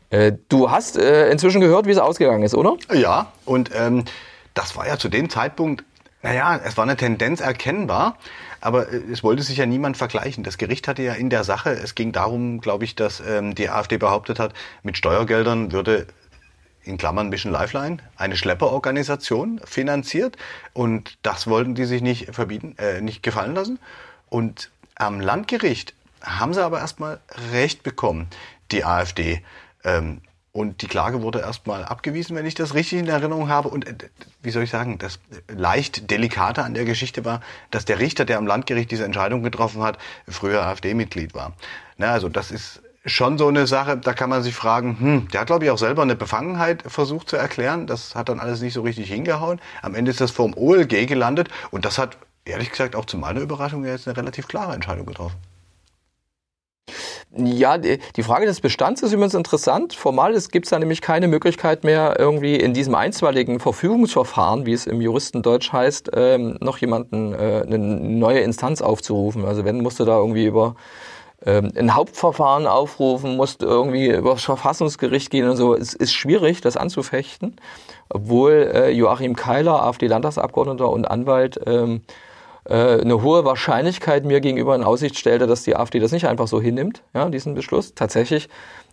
[0.09, 2.77] Äh, du hast inzwischen gehört, wie es ausgegangen ist, oder?
[2.91, 4.05] Ja, und ähm,
[4.55, 5.83] das war ja zu dem Zeitpunkt,
[6.23, 8.17] naja, es war eine Tendenz erkennbar,
[8.59, 10.43] aber es wollte sich ja niemand vergleichen.
[10.43, 13.69] Das Gericht hatte ja in der Sache, es ging darum, glaube ich, dass ähm, die
[13.69, 16.07] AfD behauptet hat, mit Steuergeldern würde
[16.85, 20.37] in Klammern Mission Lifeline, eine Schlepperorganisation finanziert
[20.73, 23.79] und das wollten die sich nicht verbieten, äh, nicht gefallen lassen.
[24.29, 27.19] Und am Landgericht haben sie aber erstmal
[27.51, 28.27] Recht bekommen,
[28.71, 29.43] die AfD.
[29.83, 33.67] Ähm, und die Klage wurde erstmal abgewiesen, wenn ich das richtig in Erinnerung habe.
[33.67, 33.95] Und äh,
[34.41, 38.37] wie soll ich sagen, das leicht delikate an der Geschichte war, dass der Richter, der
[38.37, 41.51] am Landgericht diese Entscheidung getroffen hat, früher AfD-Mitglied war.
[41.97, 45.41] Na, also das ist schon so eine Sache, da kann man sich fragen, hm, der
[45.41, 48.73] hat glaube ich auch selber eine Befangenheit versucht zu erklären, das hat dann alles nicht
[48.73, 49.61] so richtig hingehauen.
[49.81, 53.41] Am Ende ist das vom OLG gelandet und das hat ehrlich gesagt auch zu meiner
[53.41, 55.37] Überraschung jetzt eine relativ klare Entscheidung getroffen.
[57.37, 59.93] Ja, die Frage des Bestands ist übrigens interessant.
[59.93, 64.87] Formal gibt es da nämlich keine Möglichkeit mehr, irgendwie in diesem einstweiligen Verfügungsverfahren, wie es
[64.87, 69.43] im Juristendeutsch heißt, ähm, noch jemanden äh, eine neue Instanz aufzurufen.
[69.43, 70.75] Also wenn musste da irgendwie über
[71.45, 75.75] ein Hauptverfahren aufrufen, musst irgendwie übers Verfassungsgericht gehen und so.
[75.75, 77.57] Es ist schwierig, das anzufechten,
[78.09, 82.01] obwohl äh, Joachim Keiler, AfD-Landtagsabgeordneter und Anwalt, ähm,
[82.67, 86.47] äh, eine hohe Wahrscheinlichkeit mir gegenüber in Aussicht stellte, dass die AfD das nicht einfach
[86.47, 87.93] so hinnimmt, ja, diesen Beschluss.
[87.93, 88.49] Tatsächlich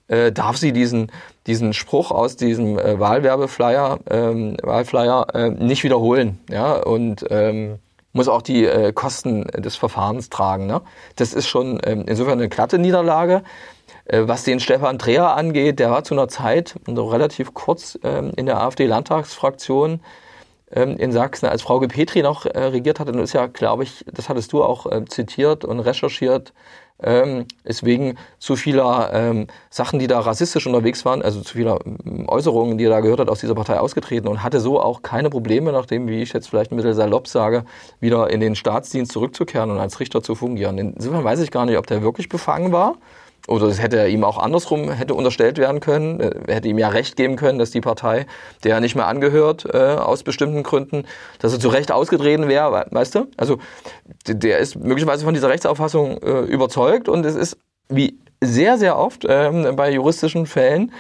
[0.09, 1.11] äh, darf sie diesen,
[1.47, 6.39] diesen Spruch aus diesem äh, Wahlwerbeflyer, ähm, Wahlflyer äh, nicht wiederholen.
[6.51, 7.79] Ja, und ähm,
[8.13, 10.67] muss auch die äh, Kosten des Verfahrens tragen.
[10.67, 10.83] Ne?
[11.17, 13.43] Das ist schon ähm, insofern eine glatte Niederlage.
[14.05, 18.33] Äh, was den Stefan Dreher angeht, der war zu einer Zeit, noch relativ kurz ähm,
[18.37, 20.01] in der AfD-Landtagsfraktion
[20.73, 23.09] ähm, in Sachsen, als Frau Petri noch äh, regiert hat.
[23.09, 26.53] Und ist ja, glaube ich, das hattest du auch äh, zitiert und recherchiert,
[27.03, 31.79] ähm, ist wegen zu vieler ähm, Sachen, die da rassistisch unterwegs waren, also zu vieler
[31.85, 35.03] ähm, Äußerungen, die er da gehört hat, aus dieser Partei ausgetreten und hatte so auch
[35.03, 37.65] keine Probleme, nachdem, wie ich jetzt vielleicht ein bisschen salopp sage,
[38.01, 40.79] wieder in den Staatsdienst zurückzukehren und als Richter zu fungieren.
[40.79, 42.97] Insofern weiß ich gar nicht, ob der wirklich befangen war
[43.49, 46.89] oder es hätte ihm auch andersrum hätte unterstellt werden können, er äh, hätte ihm ja
[46.89, 48.27] recht geben können, dass die Partei,
[48.65, 51.05] der er nicht mehr angehört, äh, aus bestimmten Gründen,
[51.41, 53.27] dass er zu Recht ausgetreten wäre, weißt du?
[53.37, 53.59] Also
[54.27, 59.25] der ist möglicherweise von dieser Rechtsauffassung äh, überzeugt und es ist wie sehr, sehr oft
[59.29, 60.93] ähm, bei juristischen Fällen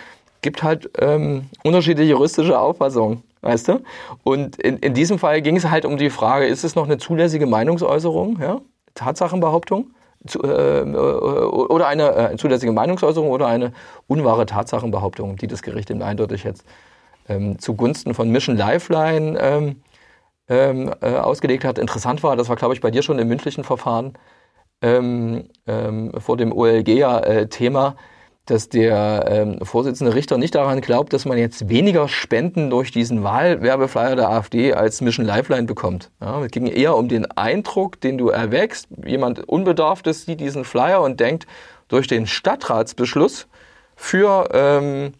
[0.42, 3.80] gibt halt ähm, unterschiedliche juristische Auffassungen, weißt du?
[4.24, 6.98] Und in, in diesem Fall ging es halt um die Frage, ist es noch eine
[6.98, 8.60] zulässige Meinungsäußerung, ja?
[8.94, 9.92] Tatsachenbehauptung?
[10.26, 13.72] Zu, äh, äh, oder eine äh, zulässige Meinungsäußerung oder eine
[14.06, 16.64] unwahre Tatsachenbehauptung, die das Gericht eben eindeutig jetzt
[17.28, 19.82] ähm, zugunsten von Mission Lifeline ähm,
[20.48, 21.78] ähm, äh, ausgelegt hat.
[21.78, 24.14] Interessant war, das war, glaube ich, bei dir schon im mündlichen Verfahren
[24.82, 27.96] ähm, ähm, vor dem OLG ja äh, Thema,
[28.46, 33.22] dass der ähm, Vorsitzende Richter nicht daran glaubt, dass man jetzt weniger Spenden durch diesen
[33.22, 36.10] Wahlwerbeflyer der AfD als Mission Lifeline bekommt.
[36.20, 38.88] Ja, es ging eher um den Eindruck, den du erwächst.
[39.04, 41.46] Jemand Unbedarftes sieht diesen Flyer und denkt,
[41.86, 43.46] durch den Stadtratsbeschluss
[43.94, 45.12] für, ähm,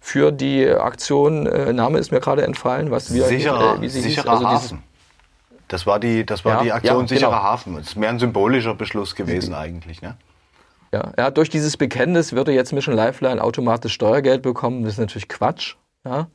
[0.00, 3.26] für die Aktion, äh, Name ist mir gerade entfallen, was wir...
[3.26, 4.82] Sicherer, äh, wie sie sicherer hieß, also Hafen.
[5.68, 7.42] Das war die, das war ja, die Aktion ja, Sicherer genau.
[7.42, 7.76] Hafen.
[7.76, 10.02] Das ist mehr ein symbolischer Beschluss gewesen eigentlich.
[10.02, 10.16] Ne?
[10.96, 14.82] Ja, ja, durch dieses Bekenntnis würde jetzt Mission Lifeline automatisch Steuergeld bekommen.
[14.82, 15.74] Das ist natürlich Quatsch.
[16.06, 16.28] Ja.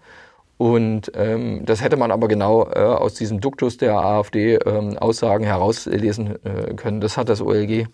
[0.58, 6.38] Und ähm, das hätte man aber genau äh, aus diesem Duktus der AfD-Aussagen ähm, herauslesen
[6.46, 7.02] äh, können.
[7.02, 7.88] Das hat das OLG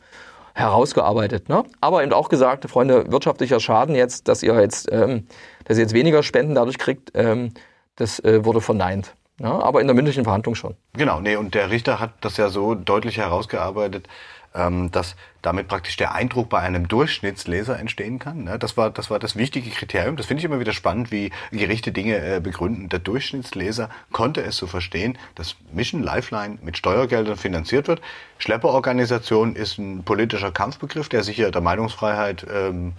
[0.55, 1.47] herausgearbeitet.
[1.47, 1.63] Ne?
[1.79, 5.27] Aber eben auch gesagt, Freunde, wirtschaftlicher Schaden jetzt, dass ihr jetzt, ähm,
[5.63, 7.53] dass ihr jetzt weniger Spenden dadurch kriegt, ähm,
[7.95, 9.15] das äh, wurde verneint.
[9.39, 9.47] Ne?
[9.47, 10.75] Aber in der mündlichen Verhandlung schon.
[10.91, 14.09] Genau, nee, und der Richter hat das ja so deutlich herausgearbeitet,
[14.57, 18.43] ähm, dass damit praktisch der Eindruck bei einem Durchschnittsleser entstehen kann.
[18.43, 18.59] Ne?
[18.59, 20.17] Das war das war das wichtige Kriterium.
[20.17, 22.89] Das finde ich immer wieder spannend, wie Gerichte Dinge äh, begründen.
[22.89, 28.01] Der Durchschnittsleser konnte es so verstehen, dass Mission Lifeline mit Steuergeldern finanziert wird.
[28.39, 32.93] Schlepperorganisation ist ein politischer Kampfbegriff, der sicher der Meinungsfreiheit, ähm,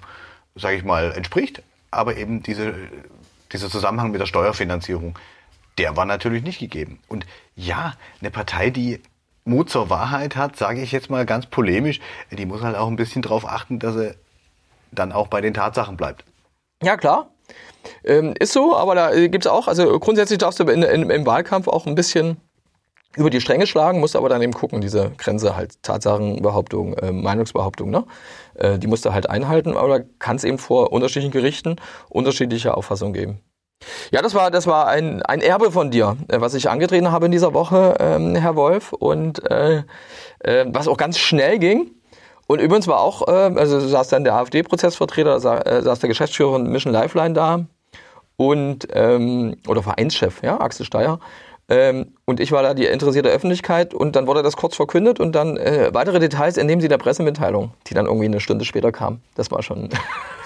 [0.54, 1.62] sage ich mal, entspricht.
[1.90, 2.74] Aber eben diese,
[3.52, 5.18] dieser Zusammenhang mit der Steuerfinanzierung,
[5.78, 6.98] der war natürlich nicht gegeben.
[7.08, 9.00] Und ja, eine Partei, die
[9.48, 12.96] Mut zur Wahrheit hat, sage ich jetzt mal ganz polemisch, die muss halt auch ein
[12.96, 14.14] bisschen darauf achten, dass er
[14.92, 16.24] dann auch bei den Tatsachen bleibt.
[16.82, 17.30] Ja, klar.
[18.04, 21.26] Ähm, ist so, aber da gibt es auch, also grundsätzlich darfst du in, in, im
[21.26, 22.36] Wahlkampf auch ein bisschen
[23.16, 27.90] über die Stränge schlagen, musst aber dann eben gucken, diese Grenze halt, Tatsachenbehauptung, äh, Meinungsbehauptung,
[27.90, 28.04] ne?
[28.54, 31.76] Äh, die musst du halt einhalten, aber da kann es eben vor unterschiedlichen Gerichten
[32.10, 33.40] unterschiedliche Auffassungen geben.
[34.10, 37.26] Ja, das war, das war ein, ein Erbe von dir, äh, was ich angetreten habe
[37.26, 39.82] in dieser Woche, ähm, Herr Wolf, und äh,
[40.40, 41.90] äh, was auch ganz schnell ging.
[42.46, 46.52] Und übrigens war auch, äh, also saß dann der AfD-Prozessvertreter, sa äh, saß der Geschäftsführer
[46.52, 47.66] von Mission Lifeline da
[48.36, 51.20] und ähm, oder Vereinschef, ja, Axel Steyer.
[51.70, 55.32] Ähm, und ich war da die interessierte Öffentlichkeit und dann wurde das kurz verkündet und
[55.32, 59.20] dann äh, weitere Details entnehmen Sie der Pressemitteilung, die dann irgendwie eine Stunde später kam.
[59.34, 59.90] Das war schon.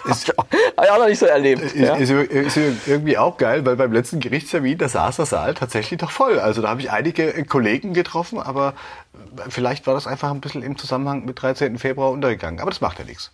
[0.05, 0.29] Ist,
[0.83, 1.63] ich auch noch nicht so erlebt.
[1.63, 1.95] Ist, ja?
[1.95, 2.59] ist, ist,
[2.89, 6.41] irgendwie auch geil, weil beim letzten Gerichtstermin, da saß der Saal tatsächlich doch voll.
[6.41, 8.75] Also da habe ich einige Kollegen getroffen, aber
[9.49, 11.79] vielleicht war das einfach ein bisschen im Zusammenhang mit 13.
[11.79, 12.59] Februar untergegangen.
[12.59, 13.31] Aber das macht ja nichts.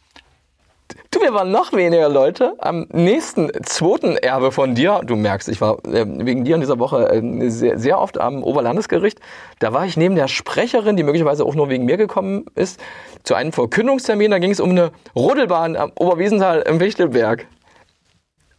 [1.10, 2.54] Du, wir waren noch weniger Leute.
[2.58, 6.78] Am nächsten zweiten Erbe von dir, du merkst, ich war äh, wegen dir in dieser
[6.78, 9.20] Woche äh, sehr, sehr oft am Oberlandesgericht.
[9.58, 12.80] Da war ich neben der Sprecherin, die möglicherweise auch nur wegen mir gekommen ist,
[13.22, 14.30] zu einem Verkündungstermin.
[14.30, 17.46] Da ging es um eine Rodelbahn am Oberwiesenthal im Wichtelberg.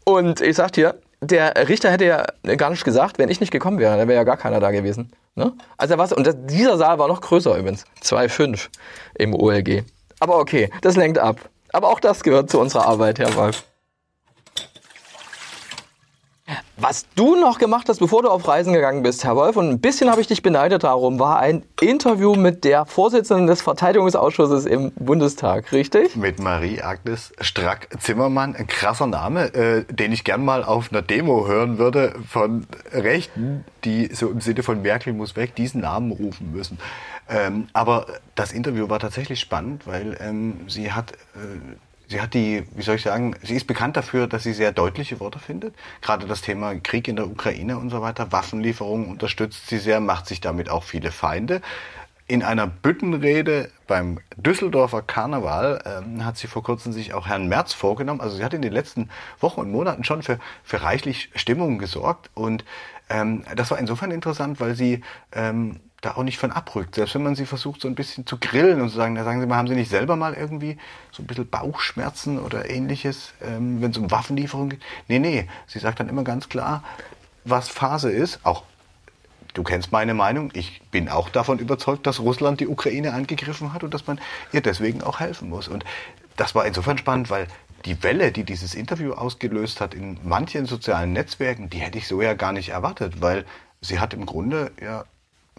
[0.05, 3.79] Und ich sag dir, der Richter hätte ja gar nicht gesagt, wenn ich nicht gekommen
[3.79, 5.11] wäre, dann wäre ja gar keiner da gewesen.
[5.35, 5.53] Ne?
[5.77, 7.85] Also was, und das, dieser Saal war noch größer übrigens.
[8.03, 8.69] 2,5
[9.15, 9.83] im OLG.
[10.19, 11.49] Aber okay, das lenkt ab.
[11.71, 13.63] Aber auch das gehört zu unserer Arbeit, Herr Wolf.
[16.77, 19.79] Was du noch gemacht hast, bevor du auf Reisen gegangen bist, Herr Wolf, und ein
[19.79, 24.91] bisschen habe ich dich beneidet darum, war ein Interview mit der Vorsitzenden des Verteidigungsausschusses im
[24.93, 26.15] Bundestag, richtig?
[26.15, 31.77] Mit Marie-Agnes Strack-Zimmermann, ein krasser Name, äh, den ich gern mal auf einer Demo hören
[31.77, 36.79] würde von Rechten, die so im Sinne von Merkel muss weg, diesen Namen rufen müssen.
[37.29, 41.11] Ähm, aber das Interview war tatsächlich spannend, weil ähm, sie hat...
[41.35, 41.75] Äh,
[42.09, 45.19] sie hat die, wie soll ich sagen, sie ist bekannt dafür, dass sie sehr deutliche
[45.19, 45.75] Worte findet.
[46.01, 50.25] Gerade das Thema Krieg in der Ukraine und so weiter, Waffenlieferungen unterstützt sie sehr, macht
[50.25, 51.61] sich damit auch viele Feinde.
[52.27, 57.73] In einer Büttenrede beim Düsseldorfer Karneval ähm, hat sie vor kurzem sich auch Herrn Merz
[57.73, 58.21] vorgenommen.
[58.21, 62.29] Also sie hat in den letzten Wochen und Monaten schon für, für reichlich Stimmung gesorgt.
[62.35, 62.65] Und
[63.09, 66.95] ähm, das war insofern interessant, weil sie ähm, da auch nicht von abrückt.
[66.95, 69.41] Selbst wenn man sie versucht, so ein bisschen zu grillen und zu sagen, da sagen
[69.41, 70.77] Sie mal, haben Sie nicht selber mal irgendwie
[71.11, 74.81] so ein bisschen Bauchschmerzen oder ähnliches, ähm, wenn es um Waffenlieferungen geht?
[75.07, 75.47] Nee, nee.
[75.67, 76.83] Sie sagt dann immer ganz klar,
[77.43, 78.39] was Phase ist.
[78.43, 78.63] Auch
[79.53, 80.51] du kennst meine Meinung.
[80.53, 84.19] Ich bin auch davon überzeugt, dass Russland die Ukraine angegriffen hat und dass man
[84.53, 85.67] ihr deswegen auch helfen muss.
[85.67, 85.83] Und
[86.37, 87.47] das war insofern spannend, weil
[87.85, 92.21] die Welle, die dieses Interview ausgelöst hat in manchen sozialen Netzwerken, die hätte ich so
[92.21, 93.45] ja gar nicht erwartet, weil
[93.81, 95.05] sie hat im Grunde ja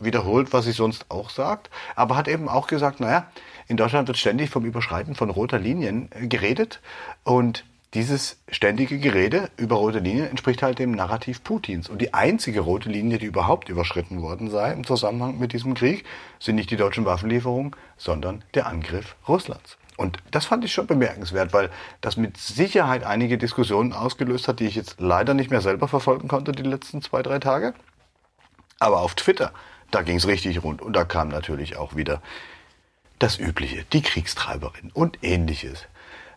[0.00, 3.30] wiederholt, was sie sonst auch sagt, aber hat eben auch gesagt, naja,
[3.68, 6.80] in Deutschland wird ständig vom Überschreiten von roter Linien äh, geredet
[7.24, 11.88] und dieses ständige Gerede über rote Linien entspricht halt dem Narrativ Putins.
[11.88, 16.04] Und die einzige rote Linie, die überhaupt überschritten worden sei im Zusammenhang mit diesem Krieg,
[16.38, 19.76] sind nicht die deutschen Waffenlieferungen, sondern der Angriff Russlands.
[19.96, 21.68] Und das fand ich schon bemerkenswert, weil
[22.00, 26.28] das mit Sicherheit einige Diskussionen ausgelöst hat, die ich jetzt leider nicht mehr selber verfolgen
[26.28, 27.74] konnte die letzten zwei, drei Tage.
[28.78, 29.52] Aber auf Twitter
[29.90, 30.82] da ging es richtig rund.
[30.82, 32.20] Und da kam natürlich auch wieder
[33.18, 35.86] das Übliche, die Kriegstreiberin und ähnliches.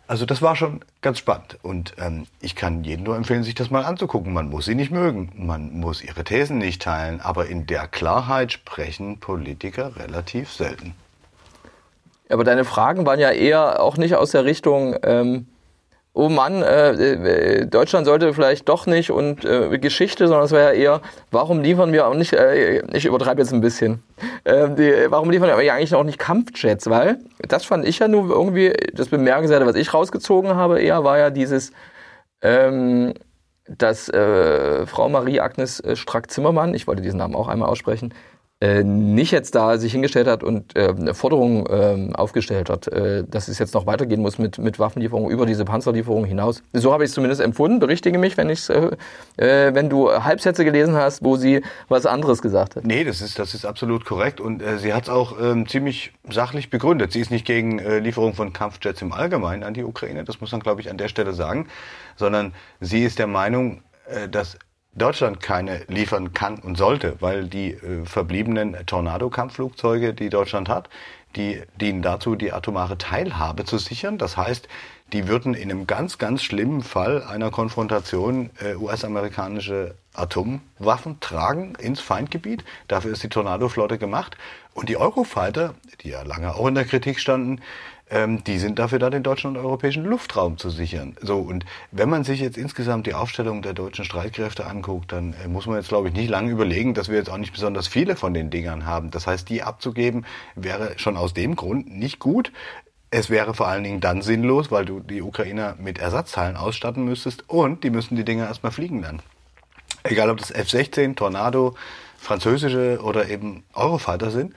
[0.06, 1.58] Also das war schon ganz spannend.
[1.62, 4.34] Und ähm, ich kann jedem nur empfehlen, sich das mal anzugucken.
[4.34, 8.52] Man muss sie nicht mögen, man muss ihre Thesen nicht teilen, aber in der Klarheit
[8.52, 10.94] sprechen Politiker relativ selten.
[12.30, 15.48] Aber deine Fragen waren ja eher auch nicht aus der Richtung, ähm,
[16.14, 20.60] oh Mann, äh, äh, Deutschland sollte vielleicht doch nicht und äh, Geschichte, sondern es war
[20.60, 24.04] ja eher, warum liefern wir auch nicht, äh, ich übertreibe jetzt ein bisschen,
[24.44, 28.30] äh, die, warum liefern wir eigentlich auch nicht Kampfjets, weil das fand ich ja nur
[28.30, 31.72] irgendwie, das Bemerkenswerte, was ich rausgezogen habe, eher war ja dieses,
[32.42, 33.16] ähm,
[33.68, 38.14] dass äh, Frau Marie-Agnes äh, Strack-Zimmermann, ich wollte diesen Namen auch einmal aussprechen,
[38.64, 43.26] äh, nicht jetzt da sich hingestellt hat und äh, eine Forderung äh, aufgestellt hat, äh,
[43.28, 46.64] dass es jetzt noch weitergehen muss mit, mit Waffenlieferungen über diese Panzerlieferungen hinaus.
[46.72, 47.80] So habe ich es zumindest empfunden.
[47.80, 48.92] Berichtige mich, wenn ich's, äh,
[49.36, 52.86] äh, wenn du Halbsätze gelesen hast, wo sie was anderes gesagt hat.
[52.86, 56.14] Nee, das ist, das ist absolut korrekt und äh, sie hat es auch ähm, ziemlich
[56.30, 57.12] sachlich begründet.
[57.12, 60.54] Sie ist nicht gegen äh, Lieferung von Kampfjets im Allgemeinen an die Ukraine, das muss
[60.54, 61.68] man, glaube ich, an der Stelle sagen,
[62.16, 64.58] sondern sie ist der Meinung, äh, dass
[64.96, 70.90] Deutschland keine liefern kann und sollte, weil die äh, verbliebenen Tornado-Kampfflugzeuge, die Deutschland hat,
[71.36, 74.18] die dienen dazu, die atomare Teilhabe zu sichern.
[74.18, 74.68] Das heißt,
[75.12, 82.00] die würden in einem ganz, ganz schlimmen Fall einer Konfrontation äh, US-amerikanische Atomwaffen tragen ins
[82.00, 82.64] Feindgebiet.
[82.88, 84.38] Dafür ist die Tornado-Flotte gemacht.
[84.74, 87.62] Und die Eurofighter, die ja lange auch in der Kritik standen,
[88.14, 91.18] ähm, die sind dafür da, den deutschen und europäischen Luftraum zu sichern.
[91.20, 95.48] So, und wenn man sich jetzt insgesamt die Aufstellung der deutschen Streitkräfte anguckt, dann äh,
[95.48, 98.16] muss man jetzt, glaube ich, nicht lange überlegen, dass wir jetzt auch nicht besonders viele
[98.16, 99.10] von den Dingern haben.
[99.10, 102.52] Das heißt, die abzugeben wäre schon aus dem Grund nicht gut.
[103.10, 107.50] Es wäre vor allen Dingen dann sinnlos, weil du die Ukrainer mit Ersatzteilen ausstatten müsstest
[107.50, 109.22] und die müssen die Dinger erstmal fliegen dann.
[110.04, 111.76] Egal ob das F-16, Tornado,
[112.18, 114.54] französische oder eben Eurofighter sind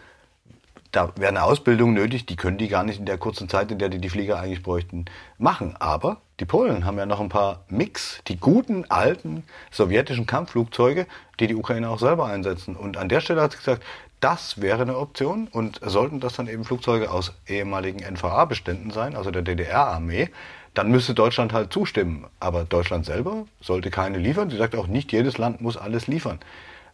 [0.96, 3.78] da wäre eine Ausbildung nötig, die können die gar nicht in der kurzen Zeit, in
[3.78, 5.04] der die die Flieger eigentlich bräuchten,
[5.36, 5.76] machen.
[5.78, 11.06] Aber die Polen haben ja noch ein paar Mix, die guten alten sowjetischen Kampfflugzeuge,
[11.38, 12.76] die die Ukraine auch selber einsetzen.
[12.76, 13.82] Und an der Stelle hat sie gesagt,
[14.20, 19.30] das wäre eine Option und sollten das dann eben Flugzeuge aus ehemaligen NVA-Beständen sein, also
[19.30, 20.30] der DDR-Armee,
[20.72, 22.26] dann müsste Deutschland halt zustimmen.
[22.40, 24.48] Aber Deutschland selber sollte keine liefern.
[24.48, 26.38] Sie sagt auch, nicht jedes Land muss alles liefern.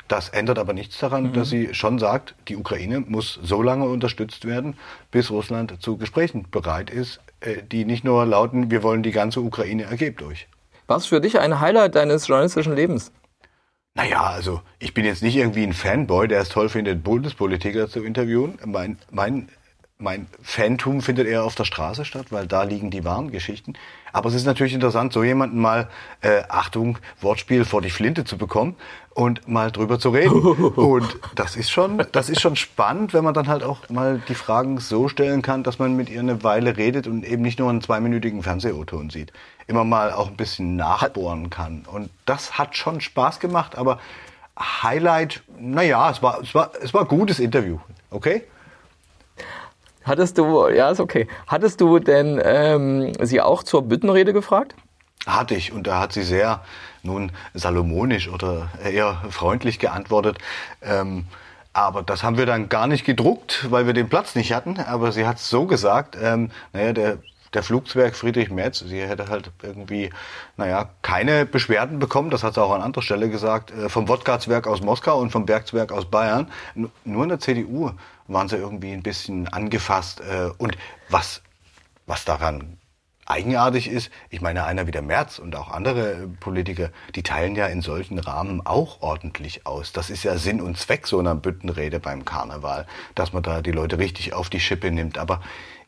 [0.09, 1.33] Das ändert aber nichts daran, mhm.
[1.33, 4.77] dass sie schon sagt, die Ukraine muss so lange unterstützt werden,
[5.11, 9.41] bis Russland zu Gesprächen bereit ist, äh, die nicht nur lauten, wir wollen die ganze
[9.41, 10.49] Ukraine ergebt euch.
[10.87, 13.13] Was für dich ein Highlight deines journalistischen Lebens?
[13.95, 18.03] Naja, also ich bin jetzt nicht irgendwie ein Fanboy, der es toll findet, Bundespolitiker zu
[18.03, 18.59] interviewen.
[18.65, 19.49] Mein, mein,
[20.03, 23.75] mein Fantum findet eher auf der Straße statt, weil da liegen die wahren Geschichten.
[24.13, 25.89] Aber es ist natürlich interessant, so jemanden mal,
[26.21, 28.77] äh, Achtung, Wortspiel vor die Flinte zu bekommen
[29.15, 30.41] und mal drüber zu reden.
[30.77, 34.35] Und das ist schon, das ist schon spannend, wenn man dann halt auch mal die
[34.35, 37.71] Fragen so stellen kann, dass man mit ihr eine Weile redet und eben nicht nur
[37.71, 39.33] einen zweiminütigen Fernseh-O-Ton sieht.
[39.67, 41.85] Immer mal auch ein bisschen nachbohren kann.
[41.91, 43.99] Und das hat schon Spaß gemacht, aber
[44.59, 47.79] Highlight, naja, es war, es war, es war ein gutes Interview.
[48.11, 48.45] Okay?
[50.05, 51.27] Hattest du, ja, ist okay.
[51.47, 54.75] Hattest du denn ähm, sie auch zur Büttenrede gefragt?
[55.27, 56.63] Hatte ich und da hat sie sehr
[57.03, 60.39] nun salomonisch oder eher freundlich geantwortet.
[60.83, 61.27] Ähm,
[61.73, 64.79] aber das haben wir dann gar nicht gedruckt, weil wir den Platz nicht hatten.
[64.79, 67.19] Aber sie hat es so gesagt, ähm, naja, der,
[67.55, 70.11] der Flugzwerg Friedrich Merz, sie hätte halt irgendwie,
[70.57, 74.67] naja, keine Beschwerden bekommen, das hat sie auch an anderer Stelle gesagt, äh, vom Wodka-Zwerg
[74.67, 76.49] aus Moskau und vom Bergzwerg aus Bayern.
[77.05, 77.93] Nur in der CDU
[78.29, 80.21] waren sie irgendwie ein bisschen angefasst.
[80.21, 80.77] Äh, und
[81.09, 81.43] was,
[82.07, 82.79] was daran
[83.27, 87.67] eigenartig ist, ich meine, einer wie der Merz und auch andere Politiker, die teilen ja
[87.67, 89.93] in solchen Rahmen auch ordentlich aus.
[89.93, 93.73] Das ist ja Sinn und Zweck so einer Büttenrede beim Karneval, dass man da die
[93.73, 95.19] Leute richtig auf die Schippe nimmt.
[95.19, 95.41] Aber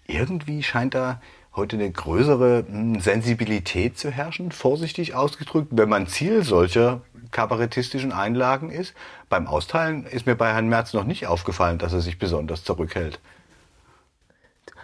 [0.07, 1.21] irgendwie scheint da
[1.57, 8.71] heute eine größere hm, Sensibilität zu herrschen, vorsichtig ausgedrückt, wenn man Ziel solcher kabarettistischen Einlagen
[8.71, 8.95] ist.
[9.29, 13.21] Beim Austeilen ist mir bei Herrn Merz noch nicht aufgefallen, dass er sich besonders zurückhält.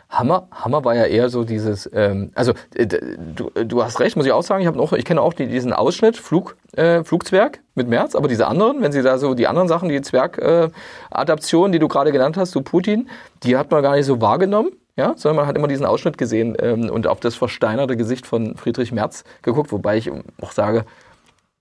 [0.09, 4.27] Hammer, Hammer war ja eher so dieses, ähm, also äh, du, du hast recht, muss
[4.27, 7.61] ich auch sagen, ich habe noch, ich kenne auch die, diesen Ausschnitt Flug, äh, Flugzwerg
[7.77, 11.75] mit Merz, aber diese anderen, wenn sie da so die anderen Sachen, die Zwerg-Adaptionen, äh,
[11.75, 13.09] die du gerade genannt hast, so Putin,
[13.45, 16.57] die hat man gar nicht so wahrgenommen ja, sondern man hat immer diesen Ausschnitt gesehen
[16.61, 20.85] ähm, und auf das versteinerte Gesicht von Friedrich Merz geguckt, wobei ich auch sage,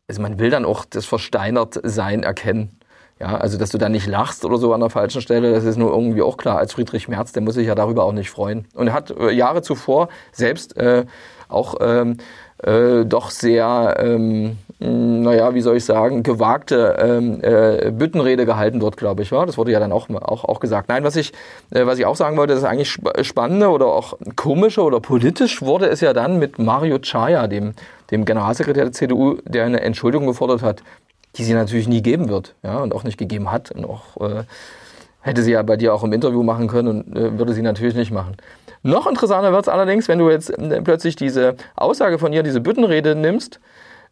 [0.08, 2.80] also man will dann auch das Versteinert-Sein erkennen.
[3.20, 5.76] Ja, also dass du da nicht lachst oder so an der falschen Stelle, das ist
[5.76, 6.58] nur irgendwie auch klar.
[6.58, 8.66] Als Friedrich Merz, der muss sich ja darüber auch nicht freuen.
[8.74, 11.06] Und er hat äh, Jahre zuvor selbst äh,
[11.50, 12.18] auch ähm,
[12.64, 18.98] äh, doch sehr, ähm, naja, wie soll ich sagen, gewagte ähm, äh, Büttenrede gehalten dort,
[18.98, 19.32] glaube ich.
[19.32, 19.46] War.
[19.46, 20.90] Das wurde ja dann auch, auch, auch gesagt.
[20.90, 21.34] Nein, was ich,
[21.72, 25.62] äh, was ich auch sagen wollte, das ist eigentlich spannende oder auch komische oder politisch
[25.62, 27.74] wurde es ja dann mit Mario Chaya, dem,
[28.12, 30.84] dem Generalsekretär der CDU, der eine Entschuldigung gefordert hat,
[31.36, 34.44] die sie natürlich nie geben wird ja, und auch nicht gegeben hat und auch äh,
[35.22, 37.96] hätte sie ja bei dir auch im Interview machen können und äh, würde sie natürlich
[37.96, 38.36] nicht machen.
[38.84, 42.62] Noch interessanter wird es allerdings, wenn du jetzt äh, plötzlich diese Aussage von ihr, diese
[42.62, 43.60] Büttenrede nimmst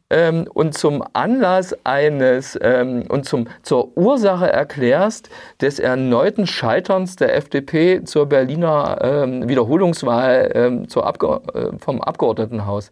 [0.10, 5.30] ähm, und zum Anlass eines ähm, und zum, zur Ursache erklärst
[5.62, 12.92] des erneuten Scheiterns der FDP zur Berliner ähm, Wiederholungswahl ähm, zur Abge äh, vom Abgeordnetenhaus.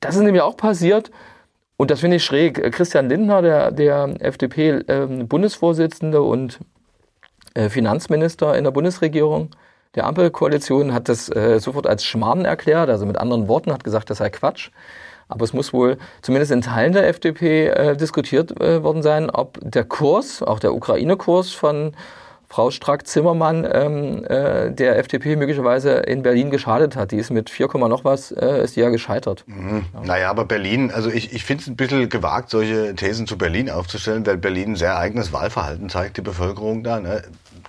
[0.00, 1.10] Das ist nämlich auch passiert
[1.76, 2.72] und das finde ich schräg.
[2.72, 6.58] Christian Lindner, der, der FDP-Bundesvorsitzende ähm, und
[7.54, 9.50] äh, Finanzminister in der Bundesregierung
[9.94, 14.10] der Ampelkoalition, hat das äh, sofort als Schmarrn erklärt, also mit anderen Worten, hat gesagt,
[14.10, 14.70] das sei Quatsch.
[15.28, 19.58] Aber es muss wohl zumindest in Teilen der FDP äh, diskutiert äh, worden sein, ob
[19.60, 21.92] der Kurs, auch der Ukraine-Kurs von
[22.50, 27.12] Frau Strack-Zimmermann ähm, äh, der FDP möglicherweise in Berlin geschadet hat.
[27.12, 29.44] Die ist mit 4, noch was, äh, ist die ja gescheitert.
[29.46, 29.84] Mhm.
[29.92, 30.00] Ja.
[30.02, 33.68] Naja, aber Berlin, also ich, ich finde es ein bisschen gewagt, solche Thesen zu Berlin
[33.68, 37.00] aufzustellen, weil Berlin ein sehr eigenes Wahlverhalten zeigt, die Bevölkerung da.
[37.00, 37.22] Ne?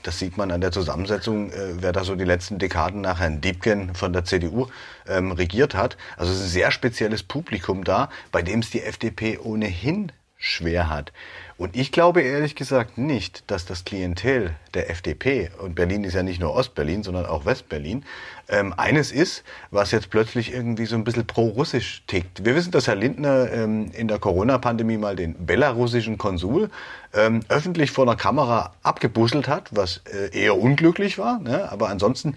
[0.09, 3.41] Das sieht man an der Zusammensetzung, äh, wer da so die letzten Dekaden nach Herrn
[3.41, 4.65] Diebken von der CDU
[5.07, 5.97] ähm, regiert hat.
[6.17, 10.89] Also es ist ein sehr spezielles Publikum da, bei dem es die FDP ohnehin schwer
[10.89, 11.13] hat.
[11.59, 16.23] Und ich glaube ehrlich gesagt nicht, dass das Klientel der FDP, und Berlin ist ja
[16.23, 18.05] nicht nur Ostberlin, sondern auch Westberlin,
[18.47, 22.45] ähm, eines ist, was jetzt plötzlich irgendwie so ein bisschen pro-russisch tickt.
[22.45, 26.69] Wir wissen, dass Herr Lindner ähm, in der Corona-Pandemie mal den belarussischen Konsul
[27.13, 31.39] ähm, öffentlich vor einer Kamera abgebusselt hat, was äh, eher unglücklich war.
[31.39, 31.69] Ne?
[31.69, 32.35] Aber ansonsten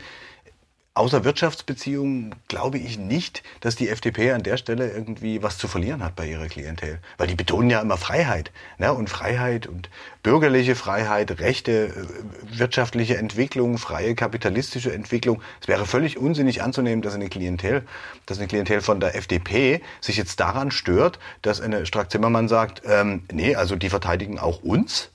[0.94, 6.04] Außer Wirtschaftsbeziehungen glaube ich nicht, dass die FDP an der Stelle irgendwie was zu verlieren
[6.04, 6.98] hat bei ihrer Klientel.
[7.16, 8.52] Weil die betonen ja immer Freiheit.
[8.76, 8.92] Ne?
[8.92, 9.88] Und Freiheit und
[10.22, 15.40] bürgerliche Freiheit, Rechte, äh, wirtschaftliche Entwicklung, freie kapitalistische Entwicklung.
[15.62, 17.86] Es wäre völlig unsinnig anzunehmen, dass eine Klientel,
[18.26, 23.22] dass eine Klientel von der FDP sich jetzt daran stört, dass eine Strack-Zimmermann sagt, ähm,
[23.32, 25.08] nee, also die verteidigen auch uns,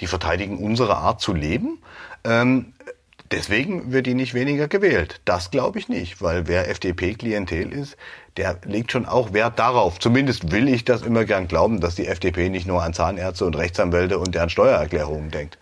[0.00, 1.78] die verteidigen unsere Art zu leben.
[2.24, 2.74] Ähm,
[3.32, 5.22] Deswegen wird die nicht weniger gewählt.
[5.24, 7.96] Das glaube ich nicht, weil wer FDP-Klientel ist,
[8.36, 9.98] der legt schon auch Wert darauf.
[9.98, 13.56] Zumindest will ich das immer gern glauben, dass die FDP nicht nur an Zahnärzte und
[13.56, 15.56] Rechtsanwälte und deren Steuererklärungen denkt.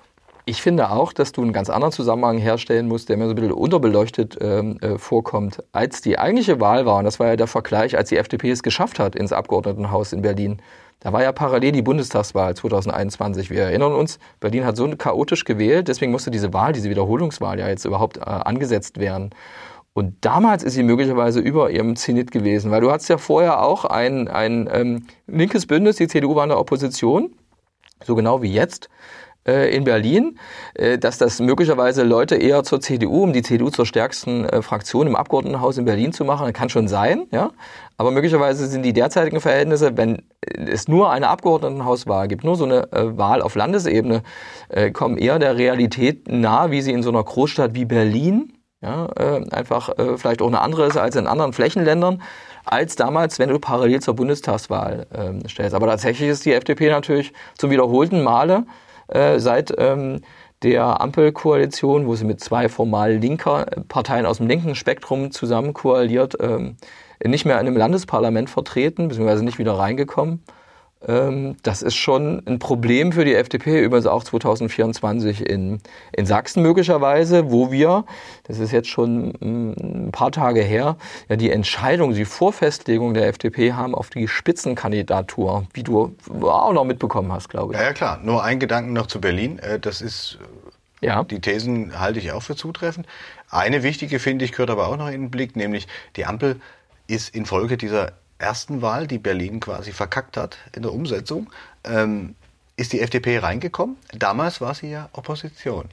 [0.47, 3.37] Ich finde auch, dass du einen ganz anderen Zusammenhang herstellen musst, der mir so ein
[3.37, 5.63] bisschen unterbeleuchtet ähm, äh, vorkommt.
[5.71, 8.65] Als die eigentliche Wahl war, und das war ja der Vergleich, als die FDP es
[8.65, 10.61] geschafft hat ins Abgeordnetenhaus in Berlin,
[11.01, 13.51] da war ja parallel die Bundestagswahl 2021.
[13.51, 17.69] Wir erinnern uns, Berlin hat so chaotisch gewählt, deswegen musste diese Wahl, diese Wiederholungswahl ja
[17.69, 19.31] jetzt überhaupt äh, angesetzt werden.
[19.93, 23.85] Und damals ist sie möglicherweise über ihrem Zenit gewesen, weil du hattest ja vorher auch
[23.85, 27.35] ein, ein ähm, linkes Bündnis, die CDU war in der Opposition,
[28.05, 28.89] so genau wie jetzt
[29.49, 30.39] äh, in Berlin,
[30.75, 35.07] äh, dass das möglicherweise Leute eher zur CDU, um die CDU zur stärksten äh, Fraktion
[35.07, 37.51] im Abgeordnetenhaus in Berlin zu machen, kann schon sein, ja.
[37.97, 42.89] Aber möglicherweise sind die derzeitigen Verhältnisse, wenn es nur eine Abgeordnetenhauswahl gibt, nur so eine
[42.91, 44.23] Wahl auf Landesebene,
[44.95, 49.05] kommen eher der Realität nahe, wie sie in so einer Großstadt wie Berlin, ja,
[49.51, 52.23] einfach vielleicht auch eine andere ist als in anderen Flächenländern,
[52.65, 55.75] als damals, wenn du parallel zur Bundestagswahl ähm, stellst.
[55.75, 58.65] Aber tatsächlich ist die FDP natürlich zum wiederholten Male
[59.11, 60.21] äh, seit ähm,
[60.63, 66.37] der Ampelkoalition, wo sie mit zwei formal linker Parteien aus dem linken Spektrum zusammen koaliert,
[66.41, 66.77] ähm,
[67.25, 70.43] nicht mehr in einem Landesparlament vertreten, beziehungsweise nicht wieder reingekommen.
[71.07, 75.81] Ähm, das ist schon ein Problem für die FDP, übrigens auch 2024 in,
[76.13, 78.05] in Sachsen möglicherweise, wo wir,
[78.45, 80.97] das ist jetzt schon mm, ein paar Tage her,
[81.29, 86.85] ja die Entscheidung, die Vorfestlegung der FDP haben auf die Spitzenkandidatur, wie du auch noch
[86.85, 87.81] mitbekommen hast, glaube ich.
[87.81, 88.21] Ja, ja klar.
[88.23, 89.59] Nur ein Gedanken noch zu Berlin.
[89.59, 90.39] Äh, das ist
[91.01, 91.25] ja.
[91.25, 93.07] Die Thesen halte ich auch für zutreffend.
[93.49, 96.61] Eine wichtige, finde ich, gehört aber auch noch in den Blick, nämlich die Ampel
[97.07, 101.51] ist infolge dieser ersten Wahl, die Berlin quasi verkackt hat in der Umsetzung,
[101.85, 102.35] ähm,
[102.77, 103.97] ist die FDP reingekommen.
[104.13, 105.89] Damals war sie ja Opposition.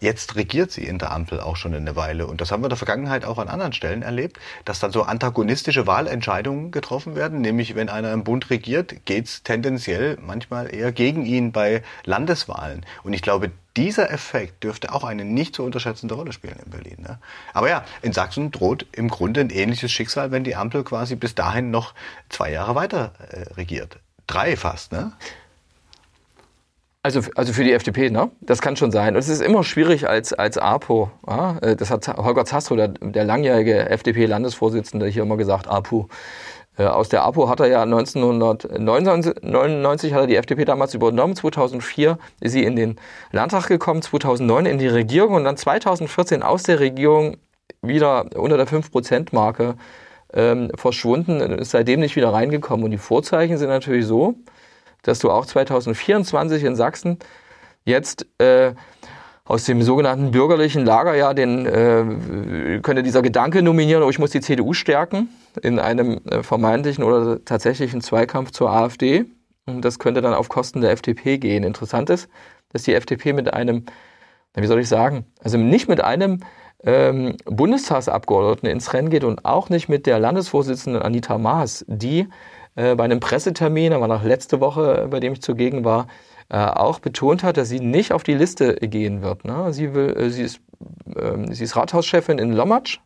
[0.00, 2.26] Jetzt regiert sie in der Ampel auch schon eine Weile.
[2.26, 5.02] Und das haben wir in der Vergangenheit auch an anderen Stellen erlebt, dass dann so
[5.02, 7.42] antagonistische Wahlentscheidungen getroffen werden.
[7.42, 12.86] Nämlich, wenn einer im Bund regiert, geht's tendenziell manchmal eher gegen ihn bei Landeswahlen.
[13.02, 16.96] Und ich glaube, dieser Effekt dürfte auch eine nicht zu unterschätzende Rolle spielen in Berlin.
[17.00, 17.18] Ne?
[17.52, 21.34] Aber ja, in Sachsen droht im Grunde ein ähnliches Schicksal, wenn die Ampel quasi bis
[21.34, 21.94] dahin noch
[22.28, 23.98] zwei Jahre weiter äh, regiert.
[24.26, 25.12] Drei fast, ne?
[27.02, 28.30] Also, also für die FDP, ne?
[28.42, 29.14] Das kann schon sein.
[29.14, 31.10] Und es ist immer schwierig als, als APO.
[31.26, 31.56] Ja?
[31.58, 36.10] Äh, das hat Holger Zastrow, der, der langjährige FDP-Landesvorsitzende, hier immer gesagt, APO.
[36.80, 41.36] Äh, aus der APO hat er ja 1999 hat er die FDP damals übernommen.
[41.36, 42.96] 2004 ist sie in den
[43.32, 47.36] Landtag gekommen, 2009 in die Regierung und dann 2014 aus der Regierung
[47.82, 49.74] wieder unter der 5-Prozent-Marke
[50.32, 52.86] ähm, verschwunden, ist seitdem nicht wieder reingekommen.
[52.86, 54.36] Und die Vorzeichen sind natürlich so,
[55.02, 57.18] dass du auch 2024 in Sachsen
[57.84, 58.72] jetzt äh,
[59.44, 64.30] aus dem sogenannten bürgerlichen Lager ja den äh, könnte dieser Gedanke nominieren, oh, ich muss
[64.30, 65.28] die CDU stärken
[65.62, 69.26] in einem äh, vermeintlichen oder tatsächlichen Zweikampf zur AfD.
[69.66, 71.64] Und das könnte dann auf Kosten der FDP gehen.
[71.64, 72.28] Interessant ist,
[72.72, 73.84] dass die FDP mit einem,
[74.54, 76.40] wie soll ich sagen, also nicht mit einem
[76.82, 82.28] ähm, Bundestagsabgeordneten ins Rennen geht und auch nicht mit der Landesvorsitzenden Anita Maas, die
[82.74, 86.06] äh, bei einem Pressetermin, aber noch letzte Woche, bei dem ich zugegen war,
[86.48, 89.44] äh, auch betont hat, dass sie nicht auf die Liste gehen wird.
[89.44, 89.72] Ne?
[89.72, 90.60] Sie, will, äh, sie, ist,
[91.14, 93.00] äh, sie ist Rathauschefin in Lommatsch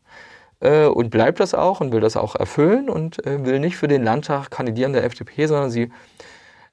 [0.61, 3.89] äh, und bleibt das auch und will das auch erfüllen und äh, will nicht für
[3.89, 5.91] den Landtag kandidieren der FDP, sondern sie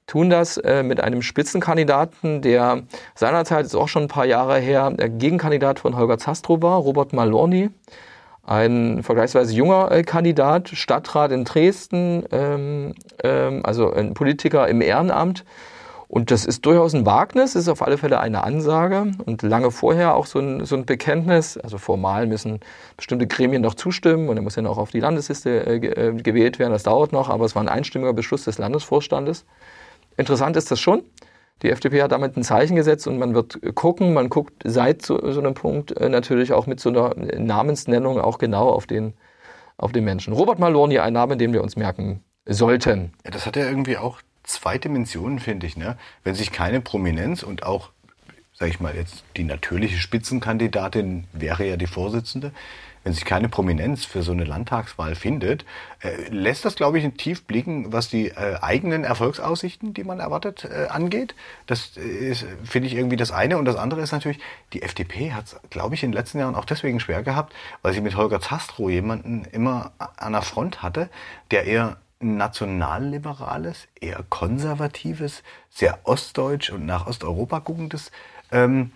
[0.06, 2.82] tun das äh, mit einem Spitzenkandidaten, der
[3.14, 7.12] seinerzeit ist auch schon ein paar Jahre her der Gegenkandidat von Holger Zastrow war, Robert
[7.12, 7.70] Malorny,
[8.44, 15.44] ein vergleichsweise junger äh, Kandidat, Stadtrat in Dresden, ähm, ähm, also ein Politiker im Ehrenamt.
[16.14, 20.14] Und das ist durchaus ein Wagnis, ist auf alle Fälle eine Ansage und lange vorher
[20.14, 21.56] auch so ein, so ein Bekenntnis.
[21.56, 22.60] Also formal müssen
[22.98, 26.58] bestimmte Gremien noch zustimmen und er muss dann auch auf die Landesliste äh, äh gewählt
[26.58, 26.70] werden.
[26.70, 29.46] Das dauert noch, aber es war ein einstimmiger Beschluss des Landesvorstandes.
[30.18, 31.02] Interessant ist das schon.
[31.62, 35.18] Die FDP hat damit ein Zeichen gesetzt und man wird gucken, man guckt seit so,
[35.32, 39.14] so einem Punkt äh, natürlich auch mit so einer Namensnennung auch genau auf den,
[39.78, 40.34] auf den Menschen.
[40.34, 43.14] Robert Maloney, ein Name, den wir uns merken sollten.
[43.24, 45.76] Ja, das hat ja irgendwie auch zwei Dimensionen, finde ich.
[45.76, 45.96] Ne?
[46.24, 47.90] Wenn sich keine Prominenz und auch,
[48.54, 52.52] sage ich mal, jetzt die natürliche Spitzenkandidatin wäre ja die Vorsitzende,
[53.04, 55.64] wenn sich keine Prominenz für so eine Landtagswahl findet,
[56.00, 60.64] äh, lässt das, glaube ich, tief blicken, was die äh, eigenen Erfolgsaussichten, die man erwartet,
[60.64, 61.34] äh, angeht.
[61.66, 63.58] Das ist, finde ich, irgendwie das eine.
[63.58, 64.38] Und das andere ist natürlich,
[64.72, 67.92] die FDP hat es, glaube ich, in den letzten Jahren auch deswegen schwer gehabt, weil
[67.92, 71.08] sie mit Holger Zastrow jemanden immer an der Front hatte,
[71.50, 78.10] der eher nationalliberales, eher konservatives, sehr ostdeutsch und nach Osteuropa guckendes
[78.52, 78.92] ähm,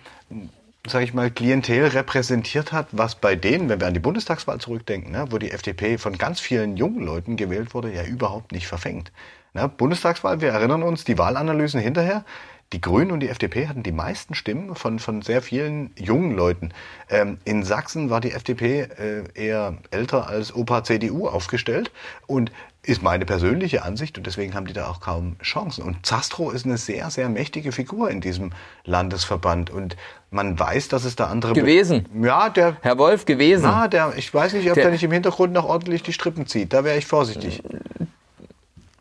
[0.89, 5.12] sage ich mal, Klientel repräsentiert hat, was bei denen, wenn wir an die Bundestagswahl zurückdenken,
[5.12, 9.12] ne, wo die FDP von ganz vielen jungen Leuten gewählt wurde, ja überhaupt nicht verfängt.
[9.55, 12.24] Ne, Bundestagswahl, wir erinnern uns, die Wahlanalysen hinterher,
[12.73, 16.71] die Grünen und die FDP hatten die meisten Stimmen von, von sehr vielen jungen Leuten.
[17.09, 21.93] Ähm, in Sachsen war die FDP äh, eher älter als Opa CDU aufgestellt
[22.27, 22.51] und
[22.83, 25.83] ist meine persönliche Ansicht und deswegen haben die da auch kaum Chancen.
[25.83, 28.51] Und Zastro ist eine sehr, sehr mächtige Figur in diesem
[28.85, 29.97] Landesverband und
[30.31, 32.07] man weiß, dass es da andere gewesen.
[32.21, 33.62] Ja, der Herr Wolf gewesen.
[33.64, 36.47] Na, der, ich weiß nicht, ob der, der nicht im Hintergrund noch ordentlich die Strippen
[36.47, 36.73] zieht.
[36.73, 37.62] Da wäre ich vorsichtig.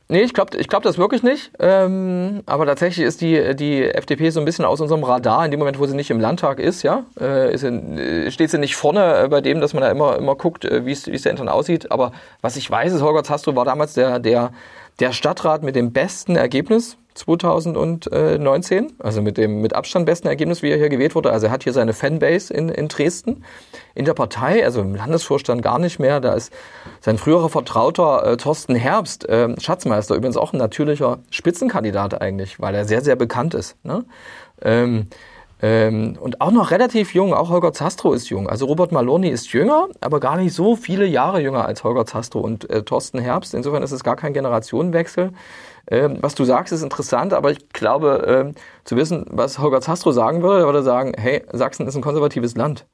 [0.08, 1.52] Nee, ich glaube ich glaub das wirklich nicht.
[1.60, 5.60] Ähm, aber tatsächlich ist die, die FDP so ein bisschen aus unserem Radar in dem
[5.60, 7.06] Moment, wo sie nicht im Landtag ist, ja.
[7.20, 10.16] Äh, ist in, äh, steht sie nicht vorne äh, bei dem, dass man da immer,
[10.18, 11.92] immer guckt, äh, wie es da intern aussieht.
[11.92, 14.52] Aber was ich weiß, ist, Holger Zastrow war damals der, der,
[15.00, 20.70] der Stadtrat mit dem besten Ergebnis 2019, also mit dem mit Abstand besten Ergebnis, wie
[20.70, 21.32] er hier gewählt wurde.
[21.32, 23.44] Also er hat hier seine Fanbase in, in Dresden.
[23.96, 26.20] In der Partei, also im Landesvorstand gar nicht mehr.
[26.20, 26.52] Da ist
[27.00, 32.76] sein früherer Vertrauter äh, Thorsten Herbst, äh, Schatzmeister, übrigens auch ein natürlicher Spitzenkandidat eigentlich, weil
[32.76, 33.78] er sehr, sehr bekannt ist.
[33.84, 34.04] Ne?
[34.62, 35.08] Ähm,
[35.62, 38.50] ähm, und auch noch relativ jung, auch Holger Zastrow ist jung.
[38.50, 42.44] Also Robert Maloney ist jünger, aber gar nicht so viele Jahre jünger als Holger Zastrow
[42.44, 43.54] und äh, Thorsten Herbst.
[43.54, 45.32] Insofern ist es gar kein Generationenwechsel.
[45.88, 50.14] Ähm, was du sagst, ist interessant, aber ich glaube, ähm, zu wissen, was Holger Zastrow
[50.14, 52.86] sagen würde, würde sagen, hey, Sachsen ist ein konservatives Land.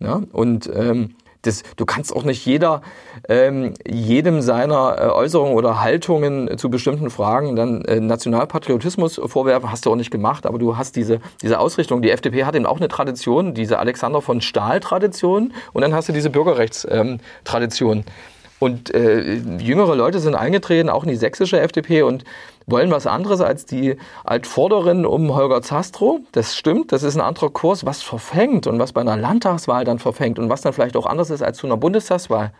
[0.00, 0.22] Ja?
[0.32, 2.82] Und ähm, das, du kannst auch nicht jeder,
[3.28, 9.86] ähm, jedem seiner äh, Äußerungen oder Haltungen zu bestimmten Fragen dann äh, Nationalpatriotismus vorwerfen, hast
[9.86, 12.02] du auch nicht gemacht, aber du hast diese, diese Ausrichtung.
[12.02, 16.12] Die FDP hat eben auch eine Tradition, diese Alexander von Stahl-Tradition und dann hast du
[16.12, 17.98] diese Bürgerrechtstradition.
[17.98, 18.04] Ähm,
[18.60, 22.24] und äh, jüngere Leute sind eingetreten, auch in die sächsische FDP und
[22.66, 26.20] wollen was anderes als die Altvorderen um Holger Zastrow.
[26.32, 29.98] Das stimmt, das ist ein anderer Kurs, was verfängt und was bei einer Landtagswahl dann
[29.98, 32.52] verfängt und was dann vielleicht auch anders ist als zu einer Bundestagswahl.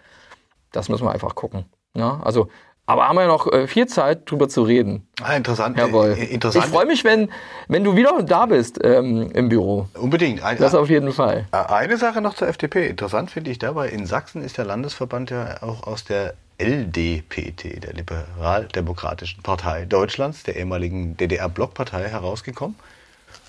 [0.72, 1.66] Das müssen wir einfach gucken.
[1.94, 2.48] Ja, also
[2.90, 5.06] aber haben wir ja noch äh, viel Zeit, drüber zu reden.
[5.22, 5.76] Ah, interessant.
[5.76, 6.16] Herr Woll.
[6.18, 6.64] Äh, interessant.
[6.64, 7.30] Ich freue mich, wenn,
[7.68, 9.86] wenn du wieder da bist ähm, im Büro.
[9.94, 10.42] Unbedingt.
[10.42, 11.46] Ein, das auf jeden Fall.
[11.52, 12.88] Äh, eine Sache noch zur FDP.
[12.88, 17.92] Interessant finde ich dabei, in Sachsen ist der Landesverband ja auch aus der LDPT, der
[17.92, 22.74] Liberaldemokratischen Partei Deutschlands, der ehemaligen DDR-Blockpartei, herausgekommen.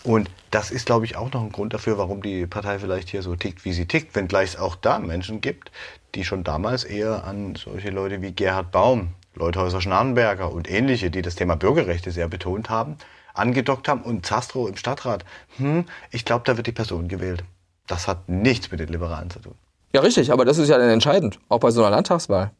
[0.03, 3.23] Und das ist, glaube ich, auch noch ein Grund dafür, warum die Partei vielleicht hier
[3.23, 5.71] so tickt, wie sie tickt, wenngleich es auch da Menschen gibt,
[6.13, 11.35] die schon damals eher an solche Leute wie Gerhard Baum Leuthäuser-Schnarrenberger und ähnliche, die das
[11.35, 12.97] Thema Bürgerrechte sehr betont haben,
[13.33, 15.23] angedockt haben und Zastrow im Stadtrat.
[15.57, 17.43] Hm, ich glaube, da wird die Person gewählt.
[17.87, 19.55] Das hat nichts mit den Liberalen zu tun.
[19.93, 22.51] Ja, richtig, aber das ist ja dann entscheidend, auch bei so einer Landtagswahl.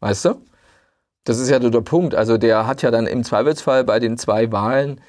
[0.00, 0.34] Weißt du?
[1.24, 2.14] Das ist ja der Punkt.
[2.14, 5.00] Also der hat ja dann im Zweifelsfall bei den zwei Wahlen,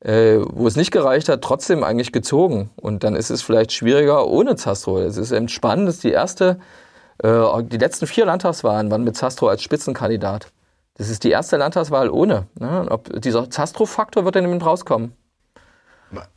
[0.00, 2.70] äh, wo es nicht gereicht hat, trotzdem eigentlich gezogen.
[2.76, 4.98] Und dann ist es vielleicht schwieriger ohne Zastrow.
[4.98, 6.60] Es ist eben spannend, dass die erste
[7.22, 10.52] äh, die letzten vier Landtagswahlen waren mit Zastro als Spitzenkandidat.
[10.94, 12.46] Das ist die erste Landtagswahl ohne.
[12.58, 12.86] Ne?
[12.90, 15.14] Ob dieser Zastro-Faktor wird dann eben rauskommen.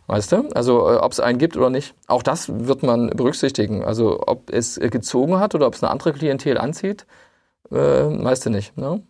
[0.07, 0.49] Weißt du?
[0.53, 1.95] Also äh, ob es einen gibt oder nicht.
[2.07, 3.83] Auch das wird man berücksichtigen.
[3.83, 7.05] Also ob es gezogen hat oder ob es eine andere Klientel anzieht,
[7.71, 8.77] äh, weißt du nicht.
[8.77, 9.01] Ne?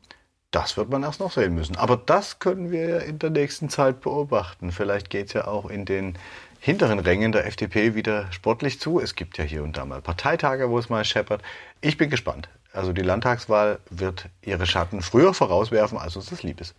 [0.51, 1.75] Das wird man erst noch sehen müssen.
[1.75, 4.71] Aber das können wir in der nächsten Zeit beobachten.
[4.71, 6.17] Vielleicht geht es ja auch in den
[6.65, 8.99] hinteren Rängen der FDP wieder sportlich zu.
[8.99, 11.43] Es gibt ja hier und da mal Parteitage, wo es mal scheppert.
[11.79, 12.49] Ich bin gespannt.
[12.73, 16.73] Also die Landtagswahl wird ihre Schatten früher vorauswerfen, als uns das lieb ist.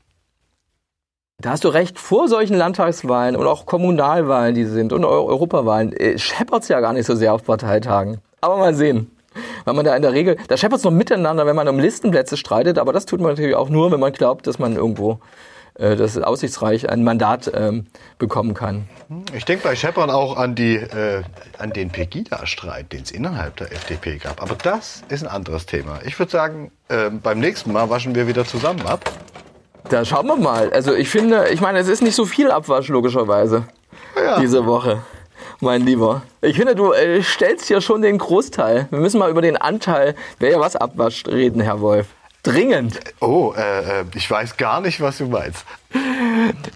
[1.41, 6.18] Da hast du recht, vor solchen Landtagswahlen und auch Kommunalwahlen, die sind, und Europawahlen, äh,
[6.18, 8.20] scheppert es ja gar nicht so sehr auf Parteitagen.
[8.41, 9.16] Aber mal sehen.
[9.64, 12.37] Weil man da in der Regel, da scheppert es noch miteinander, wenn man um Listenplätze
[12.37, 15.20] streitet, aber das tut man natürlich auch nur, wenn man glaubt, dass man irgendwo
[15.79, 17.87] äh, das aussichtsreich ein Mandat ähm,
[18.18, 18.89] bekommen kann.
[19.35, 21.22] Ich denke bei Scheppern auch an, die, äh,
[21.59, 24.43] an den Pegida-Streit, den es innerhalb der FDP gab.
[24.43, 26.01] Aber das ist ein anderes Thema.
[26.05, 29.11] Ich würde sagen, äh, beim nächsten Mal waschen wir wieder zusammen ab.
[29.89, 30.72] Da schauen wir mal.
[30.72, 33.64] Also ich finde, ich meine, es ist nicht so viel Abwasch logischerweise
[34.16, 34.41] Ja.
[34.41, 35.03] diese Woche,
[35.61, 36.22] mein Lieber.
[36.41, 38.89] Ich finde, du äh, stellst ja schon den Großteil.
[38.91, 42.09] Wir müssen mal über den Anteil, wer ja was abwascht, reden, Herr Wolf.
[42.47, 43.01] Dringend.
[43.20, 45.64] Oh, äh, äh, ich weiß gar nicht, was du meinst.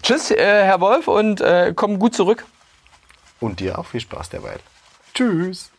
[0.01, 2.45] Tschüss, äh, Herr Wolf, und äh, komm gut zurück.
[3.39, 4.59] Und dir auch viel Spaß derweil.
[5.13, 5.71] Tschüss.